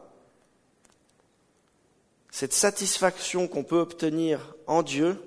cette 2.33 2.53
satisfaction 2.53 3.47
qu'on 3.47 3.63
peut 3.63 3.79
obtenir 3.79 4.57
en 4.67 4.83
Dieu 4.83 5.23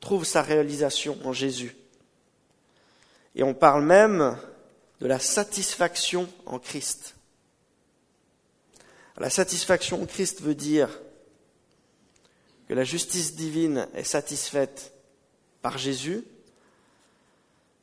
trouve 0.00 0.24
sa 0.24 0.42
réalisation 0.42 1.16
en 1.24 1.32
Jésus. 1.32 1.76
Et 3.36 3.44
on 3.44 3.54
parle 3.54 3.84
même 3.84 4.36
de 5.00 5.06
la 5.06 5.20
satisfaction 5.20 6.28
en 6.44 6.58
Christ. 6.58 7.14
La 9.16 9.30
satisfaction 9.30 10.02
en 10.02 10.06
Christ 10.06 10.42
veut 10.42 10.56
dire 10.56 10.90
que 12.68 12.74
la 12.74 12.84
justice 12.84 13.34
divine 13.34 13.88
est 13.94 14.04
satisfaite 14.04 14.92
par 15.62 15.78
Jésus, 15.78 16.22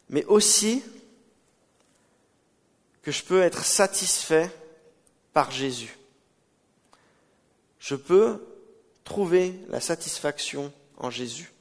mais 0.09 0.23
aussi 0.25 0.83
que 3.01 3.11
je 3.11 3.23
peux 3.23 3.41
être 3.41 3.65
satisfait 3.65 4.49
par 5.33 5.49
Jésus. 5.49 5.97
Je 7.79 7.95
peux 7.95 8.45
trouver 9.03 9.59
la 9.69 9.81
satisfaction 9.81 10.71
en 10.97 11.09
Jésus. 11.09 11.51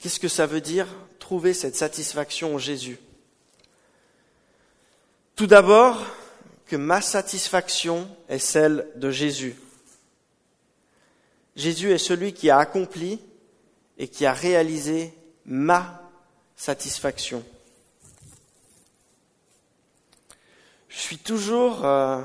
Qu'est-ce 0.00 0.20
que 0.20 0.28
ça 0.28 0.46
veut 0.46 0.60
dire 0.60 0.88
trouver 1.20 1.54
cette 1.54 1.76
satisfaction 1.76 2.56
en 2.56 2.58
Jésus? 2.58 2.98
Tout 5.36 5.46
d'abord, 5.46 6.04
que 6.66 6.76
ma 6.76 7.00
satisfaction 7.00 8.08
est 8.28 8.38
celle 8.38 8.88
de 8.96 9.10
Jésus. 9.10 9.56
Jésus 11.54 11.92
est 11.92 11.98
celui 11.98 12.32
qui 12.32 12.50
a 12.50 12.58
accompli 12.58 13.20
et 13.98 14.08
qui 14.08 14.26
a 14.26 14.32
réalisé 14.32 15.14
ma 15.44 16.02
satisfaction. 16.56 17.44
Je 20.88 20.98
suis 20.98 21.18
toujours... 21.18 21.84
Euh, 21.84 22.22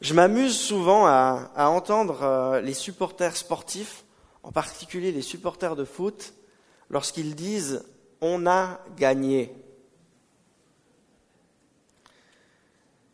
Je 0.00 0.14
m'amuse 0.14 0.58
souvent 0.58 1.06
à, 1.06 1.50
entendre 1.56 2.22
euh, 2.22 2.60
les 2.62 2.72
supporters 2.72 3.36
sportifs, 3.36 4.04
en 4.42 4.50
particulier 4.50 5.12
les 5.12 5.20
supporters 5.20 5.76
de 5.76 5.84
foot, 5.84 6.32
lorsqu'ils 6.88 7.34
disent 7.34 7.84
on 8.22 8.46
a 8.46 8.80
gagné. 8.96 9.52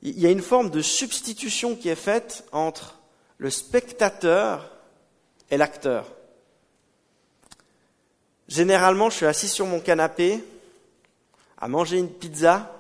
Il 0.09 0.21
y 0.21 0.27
a 0.27 0.31
une 0.31 0.40
forme 0.40 0.71
de 0.71 0.83
substitution 0.83 1.75
qui 1.75 1.88
est 1.88 1.97
faite 1.97 2.45
entre 2.53 3.01
le 3.38 3.51
spectateur 3.51 4.71
et 5.51 5.57
l'acteur. 5.57 6.07
Généralement, 8.47 9.11
je 9.11 9.16
suis 9.16 9.27
assis 9.27 9.49
sur 9.49 9.66
mon 9.66 9.81
canapé 9.81 10.45
à 11.59 11.66
manger 11.66 11.99
une 11.99 12.09
pizza, 12.09 12.73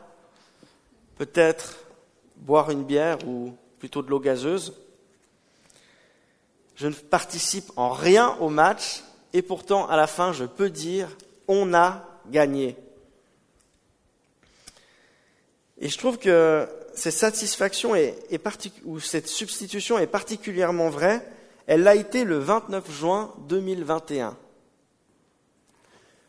peut-être 1.18 1.78
boire 2.36 2.70
une 2.70 2.84
bière 2.84 3.18
ou 3.26 3.56
plutôt 3.80 4.02
de 4.02 4.08
l'eau 4.08 4.20
gazeuse. 4.20 4.74
Je 6.76 6.86
ne 6.86 6.94
participe 6.94 7.72
en 7.74 7.90
rien 7.90 8.36
au 8.38 8.50
match 8.50 9.02
et 9.32 9.42
pourtant 9.42 9.88
à 9.88 9.96
la 9.96 10.06
fin 10.06 10.32
je 10.32 10.44
peux 10.44 10.70
dire 10.70 11.08
on 11.48 11.74
a 11.74 12.04
gagné. 12.30 12.76
Et 15.80 15.88
je 15.88 15.98
trouve 15.98 16.18
que 16.18 16.68
cette 16.96 17.12
satisfaction 17.12 17.94
est, 17.94 18.16
ou 18.84 19.00
cette 19.00 19.28
substitution 19.28 19.98
est 19.98 20.06
particulièrement 20.06 20.88
vraie. 20.88 21.22
Elle 21.66 21.82
l'a 21.82 21.94
été 21.94 22.24
le 22.24 22.38
29 22.38 22.90
juin 22.90 23.34
2021. 23.48 24.36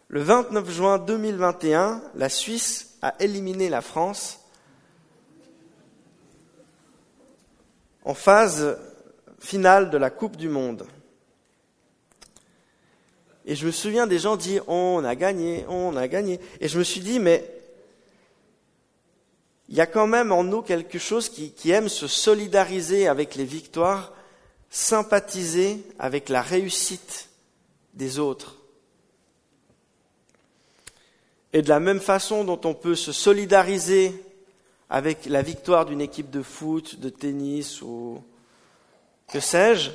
Le 0.09 0.21
29 0.21 0.69
juin 0.69 0.97
2021, 0.97 2.01
la 2.15 2.29
Suisse 2.29 2.97
a 3.01 3.15
éliminé 3.19 3.69
la 3.69 3.81
France 3.81 4.41
en 8.03 8.13
phase 8.13 8.77
finale 9.39 9.89
de 9.89 9.97
la 9.97 10.09
Coupe 10.09 10.35
du 10.35 10.49
Monde. 10.49 10.85
Et 13.45 13.55
je 13.55 13.65
me 13.65 13.71
souviens 13.71 14.07
des 14.07 14.19
gens 14.19 14.35
dire 14.35 14.67
on 14.67 15.03
a 15.05 15.15
gagné, 15.15 15.65
on 15.69 15.95
a 15.95 16.09
gagné. 16.09 16.41
Et 16.59 16.67
je 16.67 16.77
me 16.77 16.83
suis 16.83 17.01
dit 17.01 17.19
mais 17.19 17.56
il 19.69 19.75
y 19.75 19.81
a 19.81 19.85
quand 19.85 20.07
même 20.07 20.31
en 20.31 20.43
nous 20.43 20.61
quelque 20.61 20.97
chose 20.97 21.29
qui, 21.29 21.71
aime 21.71 21.89
se 21.89 22.07
solidariser 22.07 23.07
avec 23.07 23.35
les 23.35 23.43
victoires, 23.43 24.13
sympathiser 24.69 25.83
avec 25.99 26.29
la 26.29 26.41
réussite 26.41 27.29
des 27.93 28.19
autres. 28.19 28.55
Et 31.51 31.61
de 31.61 31.69
la 31.69 31.79
même 31.79 31.99
façon 31.99 32.43
dont 32.43 32.59
on 32.63 32.73
peut 32.73 32.95
se 32.95 33.11
solidariser 33.11 34.23
avec 34.89 35.25
la 35.25 35.41
victoire 35.41 35.85
d'une 35.85 36.01
équipe 36.01 36.29
de 36.29 36.41
foot, 36.41 36.99
de 36.99 37.09
tennis 37.09 37.81
ou 37.81 38.23
que 39.27 39.41
sais-je, 39.41 39.91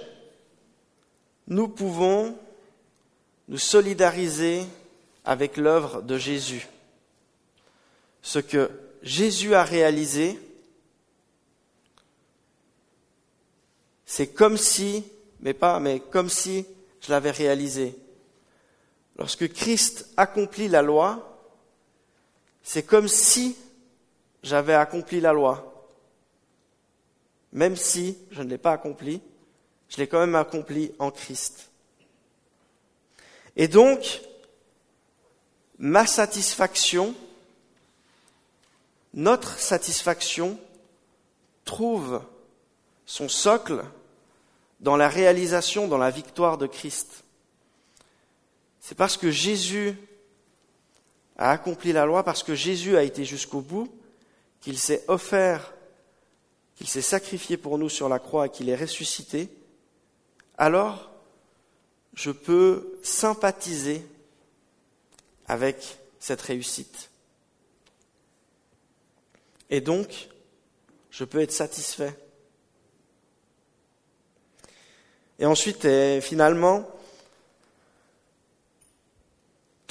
nous 1.48 1.68
pouvons 1.68 2.36
nous 3.48 3.58
solidariser 3.58 4.64
avec 5.24 5.56
l'œuvre 5.56 6.02
de 6.02 6.18
Jésus. 6.18 6.68
Ce 8.20 8.38
que 8.38 8.70
Jésus 9.02 9.54
a 9.54 9.64
réalisé, 9.64 10.38
c'est 14.06 14.28
comme 14.28 14.56
si, 14.56 15.04
mais 15.40 15.54
pas, 15.54 15.80
mais 15.80 16.00
comme 16.00 16.28
si 16.28 16.66
je 17.00 17.10
l'avais 17.10 17.32
réalisé. 17.32 17.96
Lorsque 19.16 19.52
Christ 19.52 20.08
accomplit 20.16 20.68
la 20.68 20.82
loi, 20.82 21.38
c'est 22.62 22.84
comme 22.84 23.08
si 23.08 23.56
j'avais 24.42 24.74
accompli 24.74 25.20
la 25.20 25.32
loi. 25.32 25.68
Même 27.52 27.76
si 27.76 28.16
je 28.30 28.42
ne 28.42 28.48
l'ai 28.48 28.58
pas 28.58 28.72
accompli, 28.72 29.20
je 29.88 29.96
l'ai 29.98 30.06
quand 30.06 30.20
même 30.20 30.36
accompli 30.36 30.94
en 30.98 31.10
Christ. 31.10 31.70
Et 33.56 33.68
donc, 33.68 34.22
ma 35.78 36.06
satisfaction, 36.06 37.14
notre 39.14 39.58
satisfaction 39.58 40.58
trouve 41.64 42.22
son 43.06 43.28
socle 43.28 43.84
dans 44.80 44.96
la 44.96 45.08
réalisation, 45.08 45.86
dans 45.86 45.98
la 45.98 46.10
victoire 46.10 46.58
de 46.58 46.66
Christ. 46.66 47.24
C'est 48.80 48.96
parce 48.96 49.16
que 49.16 49.30
Jésus 49.30 49.96
a 51.36 51.50
accompli 51.50 51.92
la 51.92 52.04
loi 52.04 52.24
parce 52.24 52.42
que 52.42 52.54
Jésus 52.54 52.96
a 52.96 53.02
été 53.02 53.24
jusqu'au 53.24 53.60
bout, 53.60 53.88
qu'il 54.60 54.78
s'est 54.78 55.04
offert, 55.08 55.72
qu'il 56.76 56.88
s'est 56.88 57.02
sacrifié 57.02 57.56
pour 57.56 57.78
nous 57.78 57.88
sur 57.88 58.08
la 58.08 58.18
croix 58.18 58.46
et 58.46 58.50
qu'il 58.50 58.68
est 58.68 58.76
ressuscité, 58.76 59.48
alors 60.58 61.10
je 62.14 62.30
peux 62.30 62.98
sympathiser 63.02 64.04
avec 65.46 65.98
cette 66.18 66.42
réussite. 66.42 67.11
Et 69.72 69.80
donc, 69.80 70.28
je 71.10 71.24
peux 71.24 71.40
être 71.40 71.50
satisfait. 71.50 72.16
Et 75.40 75.46
ensuite, 75.46 75.88
finalement, 76.20 76.88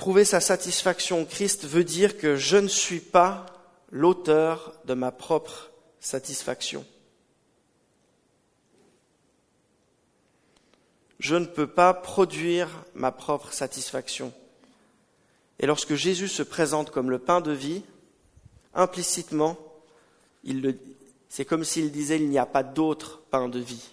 Trouver 0.01 0.25
sa 0.25 0.39
satisfaction 0.39 1.21
en 1.21 1.25
Christ 1.25 1.67
veut 1.67 1.83
dire 1.83 2.17
que 2.17 2.35
je 2.35 2.57
ne 2.57 2.67
suis 2.67 2.99
pas 2.99 3.45
l'auteur 3.91 4.73
de 4.85 4.95
ma 4.95 5.11
propre 5.11 5.69
satisfaction. 5.99 6.83
Je 11.19 11.35
ne 11.35 11.45
peux 11.45 11.67
pas 11.67 11.93
produire 11.93 12.67
ma 12.95 13.11
propre 13.11 13.53
satisfaction. 13.53 14.33
Et 15.59 15.67
lorsque 15.67 15.93
Jésus 15.93 16.29
se 16.29 16.41
présente 16.41 16.89
comme 16.89 17.11
le 17.11 17.19
pain 17.19 17.39
de 17.39 17.51
vie, 17.51 17.83
implicitement, 18.73 19.55
c'est 21.29 21.45
comme 21.45 21.63
s'il 21.63 21.91
disait 21.91 22.17
il 22.17 22.29
n'y 22.29 22.39
a 22.39 22.45
pas 22.45 22.63
d'autre 22.63 23.21
pain 23.29 23.47
de 23.47 23.59
vie. 23.59 23.89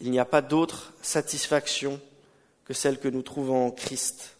Il 0.00 0.10
n'y 0.10 0.18
a 0.18 0.24
pas 0.24 0.42
d'autre 0.42 0.92
satisfaction 1.02 2.00
que 2.64 2.74
celle 2.74 2.98
que 2.98 3.08
nous 3.08 3.22
trouvons 3.22 3.66
en 3.66 3.70
Christ. 3.70 4.36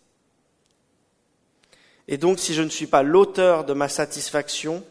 Et 2.09 2.19
donc, 2.19 2.38
si 2.38 2.55
je 2.55 2.62
ne 2.62 2.69
suis 2.69 2.87
pas 2.87 3.03
l'auteur 3.03 3.64
de 3.64 3.73
ma 3.73 3.88
satisfaction, 3.88 4.85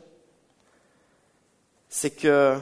c'est 1.87 2.11
que 2.11 2.57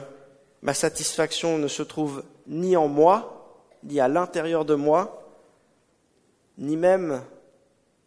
ma 0.62 0.74
satisfaction 0.74 1.58
ne 1.58 1.66
se 1.68 1.82
trouve 1.82 2.24
ni 2.46 2.76
en 2.76 2.88
moi, 2.88 3.58
ni 3.82 4.00
à 4.00 4.08
l'intérieur 4.08 4.64
de 4.64 4.74
moi, 4.74 5.22
ni 6.58 6.76
même 6.76 7.22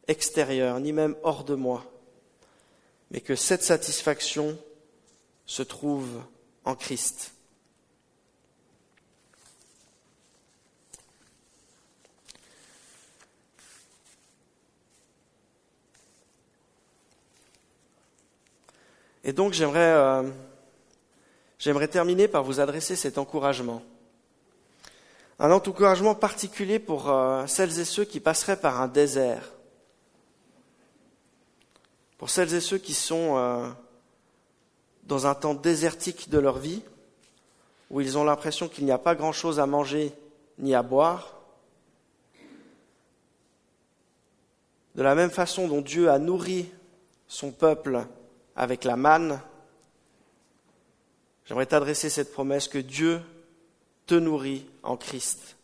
extérieur, 0.08 0.80
ni 0.80 0.94
même 0.94 1.16
hors 1.24 1.44
de 1.44 1.56
moi, 1.56 1.84
mais 3.12 3.22
que 3.22 3.36
cette 3.36 3.64
satisfaction 3.64 4.58
se 5.46 5.64
trouve 5.64 6.22
en 6.66 6.76
Christ. 6.76 7.32
Et 19.28 19.34
donc 19.34 19.52
j'aimerais, 19.52 19.80
euh, 19.80 20.24
j'aimerais 21.60 21.90
terminer 21.90 22.30
par 22.30 22.44
vous 22.44 22.62
adresser 22.62 22.96
cet 22.96 23.18
encouragement. 23.18 23.84
Un 25.38 25.52
encouragement 25.52 26.16
particulier 26.16 26.80
pour 26.80 27.10
euh, 27.10 27.46
celles 27.46 27.78
et 27.80 27.84
ceux 27.84 28.06
qui 28.06 28.22
passeraient 28.22 28.60
par 28.60 28.82
un 28.82 28.88
désert. 28.88 29.57
Pour 32.18 32.30
celles 32.30 32.54
et 32.54 32.62
ceux 32.62 32.78
qui 32.78 32.94
sont 32.94 33.38
euh, 33.38 33.70
dans 35.04 35.28
un 35.28 35.36
temps 35.36 35.54
désertique 35.54 36.30
de 36.30 36.40
leur 36.40 36.58
vie, 36.58 36.82
où 37.90 38.02
ils 38.02 38.18
ont 38.18 38.24
l'impression 38.24 38.68
qu'il 38.68 38.86
n'y 38.86 38.92
a 38.92 38.98
pas 38.98 39.16
grand-chose 39.16 39.60
à 39.60 39.66
manger 39.66 40.12
ni 40.58 40.76
à 40.76 40.84
boire. 40.84 41.36
De 44.96 45.04
la 45.04 45.16
même 45.16 45.30
façon 45.30 45.68
dont 45.68 45.82
Dieu 45.82 46.10
a 46.10 46.20
nourri 46.20 46.70
son 47.28 47.52
peuple 47.52 48.06
avec 48.56 48.84
la 48.84 48.96
manne, 48.96 49.40
j'aimerais 51.46 51.68
t'adresser 51.68 52.10
cette 52.10 52.34
promesse 52.34 52.68
que 52.68 52.80
Dieu 52.80 53.22
te 54.08 54.16
nourrit 54.16 54.66
en 54.84 54.98
Christ. 54.98 55.56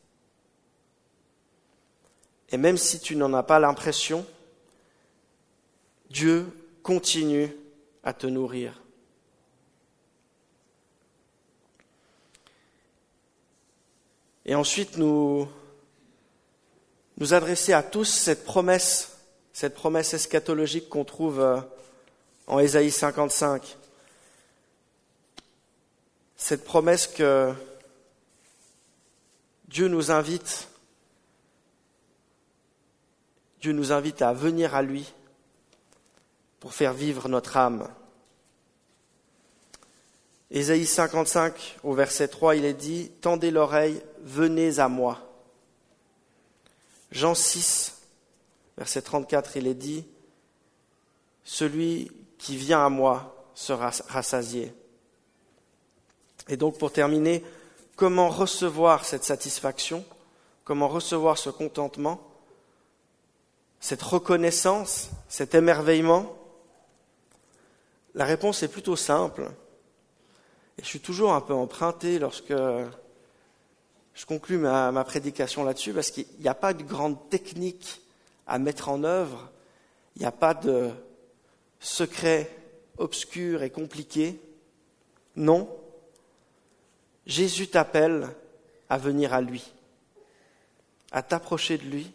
Et 2.49 2.57
même 2.57 2.77
si 2.77 2.99
tu 2.99 3.15
n'en 3.15 3.33
as 3.33 3.43
pas 3.43 3.59
l'impression, 3.59 4.25
Dieu 6.13 6.45
continue 6.83 7.51
à 8.03 8.13
te 8.13 8.27
nourrir. 8.27 8.79
Et 14.45 14.53
ensuite, 14.53 14.97
nous, 14.97 15.47
adresser 17.31 17.73
à 17.73 17.81
tous 17.81 18.05
cette 18.05 18.45
promesse, 18.45 19.17
cette 19.53 19.73
promesse 19.73 20.13
eschatologique 20.13 20.87
qu'on 20.87 21.03
trouve 21.03 21.39
euh, 21.39 21.59
en 22.45 22.59
Ésaïe 22.59 22.91
55. 22.91 23.75
cette 26.37 26.63
promesse 26.63 27.07
que 27.07 27.51
Dieu 29.67 29.87
nous 29.87 30.11
invite, 30.11 30.67
Dieu 33.61 33.71
nous 33.71 33.91
invite 33.91 34.21
à 34.21 34.31
venir 34.31 34.75
à 34.75 34.83
lui 34.83 35.11
pour 36.63 36.73
faire 36.73 36.93
vivre 36.93 37.27
notre 37.27 37.57
âme. 37.57 37.89
Ésaïe 40.49 40.85
55 40.85 41.79
au 41.83 41.93
verset 41.93 42.29
3, 42.29 42.55
il 42.55 42.63
est 42.63 42.73
dit, 42.73 43.11
Tendez 43.19 43.51
l'oreille, 43.51 44.01
venez 44.21 44.79
à 44.79 44.87
moi. 44.87 45.19
Jean 47.11 47.35
6, 47.35 47.97
verset 48.77 49.01
34, 49.01 49.57
il 49.57 49.67
est 49.67 49.73
dit, 49.73 50.05
Celui 51.43 52.09
qui 52.37 52.55
vient 52.55 52.85
à 52.85 52.87
moi 52.87 53.45
sera 53.55 53.91
rassasié. 54.07 54.73
Et 56.47 56.55
donc 56.55 56.77
pour 56.77 56.93
terminer, 56.93 57.43
comment 57.97 58.29
recevoir 58.29 59.03
cette 59.03 59.25
satisfaction, 59.25 60.05
comment 60.63 60.87
recevoir 60.87 61.37
ce 61.37 61.49
contentement, 61.49 62.25
cette 63.81 64.01
reconnaissance, 64.01 65.09
cet 65.27 65.55
émerveillement 65.55 66.37
La 68.15 68.25
réponse 68.25 68.63
est 68.63 68.67
plutôt 68.67 68.95
simple. 68.95 69.51
Et 70.77 70.83
je 70.83 70.87
suis 70.87 70.99
toujours 70.99 71.33
un 71.33 71.41
peu 71.41 71.53
emprunté 71.53 72.19
lorsque 72.19 72.53
je 74.13 74.25
conclus 74.25 74.57
ma, 74.57 74.91
ma 74.91 75.03
prédication 75.03 75.63
là-dessus, 75.63 75.93
parce 75.93 76.11
qu'il 76.11 76.25
n'y 76.39 76.47
a 76.47 76.55
pas 76.55 76.73
de 76.73 76.83
grande 76.83 77.29
technique 77.29 78.01
à 78.45 78.59
mettre 78.59 78.89
en 78.89 79.03
œuvre, 79.03 79.51
il 80.15 80.19
n'y 80.21 80.25
a 80.25 80.31
pas 80.31 80.53
de 80.53 80.91
secret 81.79 82.49
obscur 82.97 83.63
et 83.63 83.69
compliqué. 83.69 84.39
Non, 85.35 85.67
Jésus 87.25 87.67
t'appelle 87.67 88.29
à 88.89 88.97
venir 88.97 89.33
à 89.33 89.41
lui, 89.41 89.73
à 91.11 91.23
t'approcher 91.23 91.77
de 91.77 91.85
lui, 91.85 92.11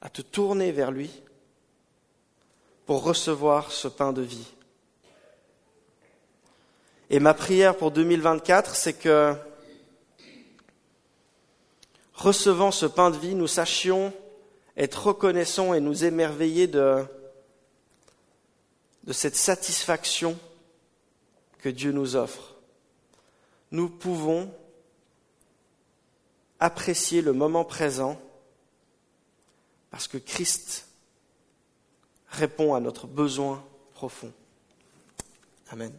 à 0.00 0.08
te 0.08 0.22
tourner 0.22 0.72
vers 0.72 0.90
lui 0.90 1.22
pour 2.90 3.04
recevoir 3.04 3.70
ce 3.70 3.86
pain 3.86 4.12
de 4.12 4.20
vie. 4.20 4.48
Et 7.08 7.20
ma 7.20 7.34
prière 7.34 7.76
pour 7.76 7.92
2024, 7.92 8.74
c'est 8.74 8.94
que, 8.94 9.32
recevant 12.14 12.72
ce 12.72 12.86
pain 12.86 13.12
de 13.12 13.16
vie, 13.16 13.36
nous 13.36 13.46
sachions 13.46 14.12
être 14.76 15.06
reconnaissants 15.06 15.72
et 15.72 15.78
nous 15.78 16.04
émerveiller 16.04 16.66
de, 16.66 17.04
de 19.04 19.12
cette 19.12 19.36
satisfaction 19.36 20.36
que 21.60 21.68
Dieu 21.68 21.92
nous 21.92 22.16
offre 22.16 22.56
nous 23.70 23.88
pouvons 23.88 24.52
apprécier 26.58 27.22
le 27.22 27.34
moment 27.34 27.64
présent 27.64 28.20
parce 29.92 30.08
que 30.08 30.18
Christ 30.18 30.89
répond 32.30 32.74
à 32.74 32.80
notre 32.80 33.06
besoin 33.06 33.62
profond. 33.94 34.32
Amen. 35.70 35.92